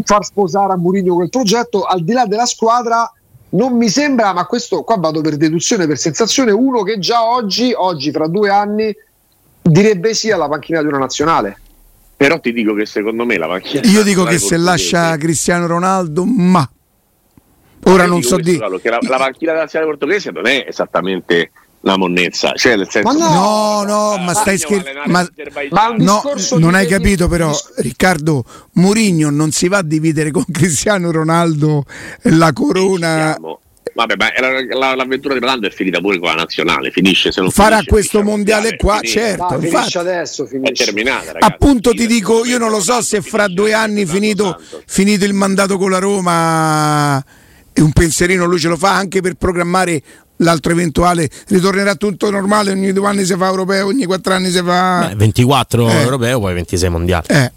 [0.04, 1.82] far sposare a Mourinho quel progetto?
[1.82, 3.10] Al di là della squadra,
[3.50, 7.72] non mi sembra, ma questo qua vado per deduzione, per sensazione, uno che già oggi,
[7.74, 8.94] oggi fra due anni,
[9.62, 11.58] direbbe sì alla panchina di una nazionale.
[12.16, 13.82] Però ti dico che secondo me la panchina.
[13.88, 16.68] Io dico che se lascia Cristiano Ronaldo, ma
[17.84, 18.58] ora non so dire.
[18.58, 21.50] La, la panchina della nazionale portoghese non è esattamente
[21.84, 22.52] la monnezza.
[22.54, 25.10] Cioè, nel senso, ma no, no, no ma stai scherzando.
[25.10, 25.28] Ma,
[25.70, 26.22] ma no,
[26.58, 31.84] non hai capito, però, Riccardo Murigno non si va a dividere con Cristiano Ronaldo
[32.22, 33.38] la corona.
[33.96, 34.28] Vabbè, ma
[34.76, 37.90] la, l'avventura di Palando è finita pure con la nazionale, finisce se non farà finisce,
[37.90, 39.20] questo mondiale qua, finita.
[39.20, 39.54] certo.
[39.54, 40.82] No, finisce adesso, finisce.
[40.82, 44.60] È terminata, ragazzi, Appunto ti dico, io non lo so se fra due anni finito,
[44.86, 47.24] finito il mandato con la Roma
[47.80, 50.00] un pensierino lui ce lo fa anche per programmare
[50.38, 54.62] l'altro eventuale ritornerà tutto normale ogni due anni si fa europeo ogni quattro anni si
[54.62, 56.00] fa Beh, 24 eh.
[56.00, 57.52] europeo poi 26 mondiali eh.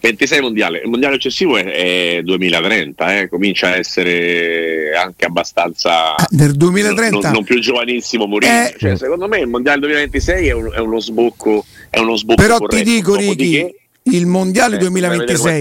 [0.00, 3.28] 26 mondiale il mondiale successivo è, è 2030 eh.
[3.28, 8.74] comincia a essere anche abbastanza ah, nel 2030 non, non più giovanissimo Mourinho eh.
[8.78, 12.58] cioè, secondo me il mondiale 2026 è, un, è uno sbocco è uno sbocco però
[12.58, 12.76] corretto.
[12.76, 13.74] ti dico Ricky
[14.06, 15.58] il mondiale 2026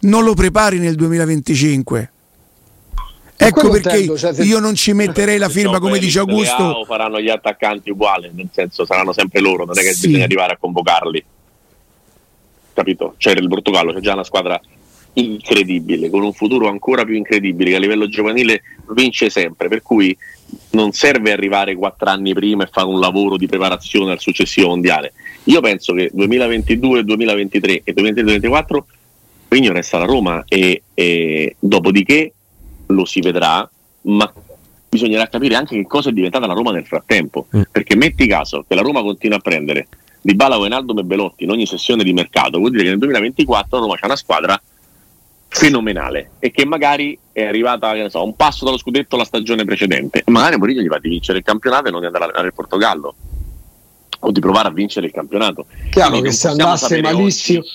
[0.00, 2.10] non lo prepari nel 2025
[3.42, 6.84] Ecco perché contento, cioè, io non ci metterei la firma come dice Augusto.
[6.84, 10.08] faranno gli attaccanti uguali, nel senso saranno sempre loro, non è che sì.
[10.08, 11.24] bisogna arrivare a convocarli.
[12.74, 13.14] Capito?
[13.16, 14.60] Cioè il Portogallo c'è già una squadra
[15.14, 18.62] incredibile, con un futuro ancora più incredibile, che a livello giovanile
[18.94, 20.16] vince sempre, per cui
[20.72, 25.14] non serve arrivare quattro anni prima e fare un lavoro di preparazione al successivo mondiale.
[25.44, 28.86] Io penso che 2022, 2023 e 2024
[29.50, 32.34] Vigno resta a Roma e, e dopodiché
[32.90, 33.68] lo si vedrà,
[34.02, 34.32] ma
[34.88, 37.46] bisognerà capire anche che cosa è diventata la Roma nel frattempo.
[37.56, 37.62] Mm.
[37.70, 39.88] Perché metti caso che la Roma continua a prendere
[40.20, 43.76] Di Bala, Wijnaldum e Belotti in ogni sessione di mercato, vuol dire che nel 2024
[43.76, 44.60] la Roma c'è una squadra
[45.52, 50.22] fenomenale e che magari è arrivata so, un passo dallo scudetto la stagione precedente.
[50.26, 53.14] Magari Mourinho gli va di vincere il campionato e non di andare allenare il Portogallo
[54.20, 55.66] o di provare a vincere il campionato.
[55.90, 57.68] Chiaro che se andasse malissimo, oggi,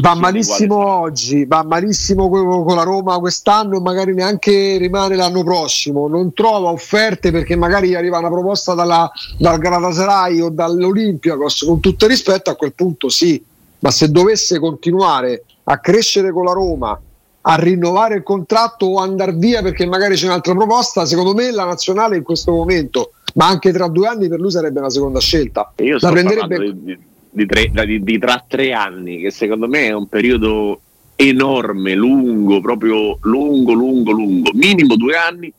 [0.00, 6.08] Va malissimo oggi, va malissimo con la Roma quest'anno magari neanche rimane l'anno prossimo.
[6.08, 9.08] Non trova offerte perché magari arriva una proposta dalla,
[9.38, 13.40] dal Galatasaray o dall'Olympiacos, con tutto il rispetto, a quel punto sì.
[13.78, 17.00] Ma se dovesse continuare a crescere con la Roma,
[17.42, 21.64] a rinnovare il contratto o andare via perché magari c'è un'altra proposta, secondo me la
[21.64, 25.72] nazionale in questo momento, ma anche tra due anni per lui sarebbe una seconda scelta.
[25.76, 26.74] Io la prenderebbe...
[26.74, 30.80] Di, di, tre, di, di tra tre anni, che secondo me è un periodo
[31.16, 35.52] enorme, lungo, proprio lungo, lungo, lungo, minimo due anni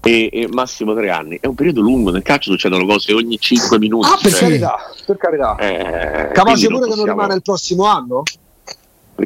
[0.00, 1.38] e, e, massimo tre anni.
[1.40, 4.08] È un periodo lungo, nel calcio succedono cose ogni cinque minuti.
[4.08, 5.56] Ah, per cioè, carità, per carità.
[5.56, 8.22] Eh, Capace pure che non rimane il prossimo anno?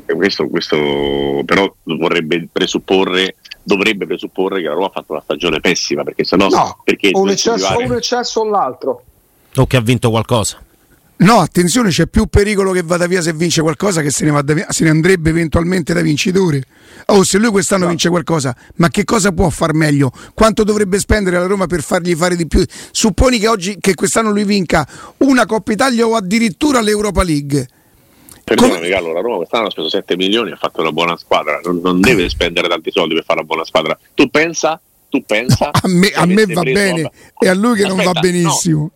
[0.05, 6.05] Questo, questo però vorrebbe presupporre dovrebbe presupporre che la Roma ha fatto una stagione pessima
[6.05, 7.85] perché sennò no, perché un eccesso, arrivare...
[7.85, 9.03] un eccesso o l'altro
[9.57, 10.63] o che ha vinto qualcosa
[11.19, 14.67] No, attenzione, c'è più pericolo che vada via se vince qualcosa che se ne, via,
[14.71, 16.63] se ne andrebbe eventualmente da vincitore.
[17.07, 17.91] Oh, se lui quest'anno no.
[17.91, 20.13] vince qualcosa, ma che cosa può far meglio?
[20.35, 22.63] Quanto dovrebbe spendere la Roma per fargli fare di più?
[22.91, 24.87] Supponi che, oggi, che quest'anno lui vinca
[25.19, 27.67] una Coppa Italia o addirittura l'Europa League.
[28.45, 31.61] Perdonami, Carlo, la Roma quest'anno ha speso 7 milioni e ha fatto una buona squadra.
[31.65, 33.99] Non, non deve spendere tanti soldi per fare una buona squadra.
[34.13, 34.79] Tu pensa?
[35.09, 35.71] Tu pensa?
[35.73, 37.11] a me, a me va bene a...
[37.39, 38.81] e a lui che Aspetta, non va benissimo.
[38.81, 38.91] No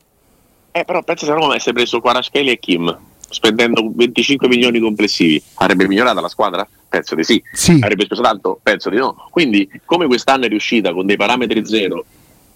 [0.73, 2.99] eh, però pensa se Roma avesse preso Quaraschelli e Kim
[3.31, 6.67] spendendo 25 milioni complessivi, avrebbe migliorato la squadra?
[6.89, 7.43] Penso di sì.
[7.53, 7.79] sì.
[7.81, 8.59] Avrebbe speso tanto?
[8.63, 9.29] Penso di no.
[9.31, 12.05] Quindi, come quest'anno è riuscita con dei parametri zero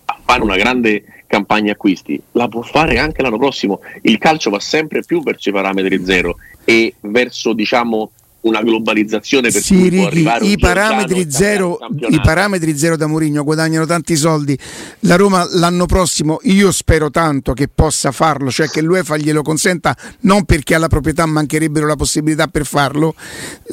[0.07, 3.81] a fare una grande campagna acquisti, la può fare anche l'anno prossimo.
[4.03, 8.11] Il calcio va sempre più verso i parametri zero e verso, diciamo,
[8.45, 11.79] una globalizzazione per sì, cui arrivare i parametri, zero,
[12.09, 14.59] i parametri zero da Mourinho guadagnano tanti soldi.
[15.01, 19.97] La Roma l'anno prossimo io spero tanto che possa farlo, cioè che l'UEFA glielo consenta,
[20.21, 23.15] non perché alla proprietà mancherebbero la possibilità per farlo.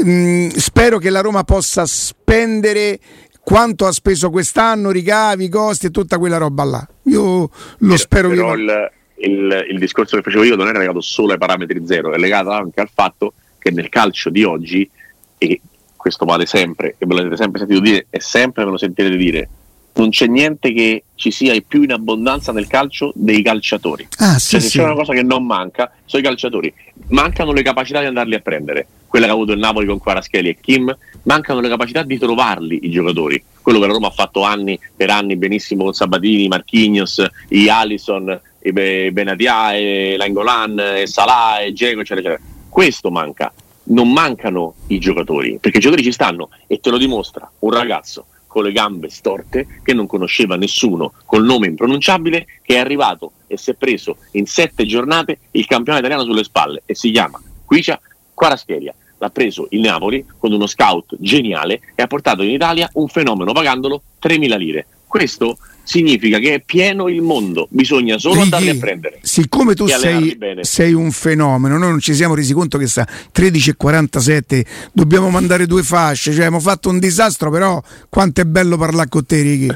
[0.04, 3.00] Mm, spero che la Roma possa spendere
[3.44, 6.88] quanto ha speso quest'anno, ricavi, costi e tutta quella roba là.
[7.06, 7.50] Io
[7.80, 11.38] lo spero però il, il, il, discorso che facevo io non è legato solo ai
[11.38, 14.90] parametri zero, è legato anche al fatto che nel calcio di oggi,
[15.38, 15.62] e
[15.96, 19.50] questo vale sempre, e ve l'avete sempre sentito dire e sempre ve lo sentirete dire,
[19.94, 24.08] non c'è niente che ci sia più in abbondanza nel calcio dei calciatori.
[24.18, 24.78] Ah, sì, cioè, se sì.
[24.78, 26.74] c'è una cosa che non manca, sono i calciatori.
[27.10, 28.88] Mancano le capacità di andarli a prendere.
[29.06, 32.80] Quella che ha avuto il Napoli con Quaraschelli e Kim, mancano le capacità di trovarli
[32.84, 33.44] i giocatori.
[33.62, 38.40] Quello che la Roma ha fatto anni per anni benissimo con Sabatini, Marchignos, i Allison,
[38.64, 42.60] i Benatia, e Langolan, e Salah, e Diego, eccetera, eccetera.
[42.72, 43.52] Questo manca.
[43.84, 48.28] Non mancano i giocatori, perché i giocatori ci stanno e te lo dimostra un ragazzo
[48.48, 53.58] con le gambe storte che non conosceva nessuno col nome impronunciabile che è arrivato e
[53.58, 58.00] si è preso in sette giornate il campionato italiano sulle spalle e si chiama Quicia
[58.34, 63.08] Quaraschelia l'ha preso il Napoli con uno scout geniale e ha portato in Italia un
[63.08, 65.58] fenomeno pagandolo 3.000 lire questo
[65.92, 69.20] significa che è pieno il mondo, bisogna solo Righi, andarli a prendere.
[69.24, 74.66] Siccome tu sei, sei, un fenomeno, noi non ci siamo resi conto che sta 13.47,
[74.94, 79.26] dobbiamo mandare due fasce, cioè abbiamo fatto un disastro, però quanto è bello parlare con
[79.26, 79.68] te Righi.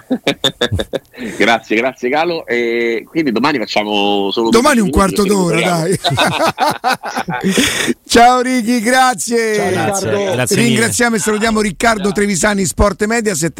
[1.37, 4.51] grazie, grazie Calo, e quindi domani facciamo solo...
[4.51, 5.99] Domani un quarto d'ora, dai.
[8.07, 9.55] Ciao Righi, grazie.
[9.55, 12.13] Ciao, grazie, grazie Ringraziamo e salutiamo Riccardo Ciao.
[12.13, 13.59] Trevisani, Sport Mediaset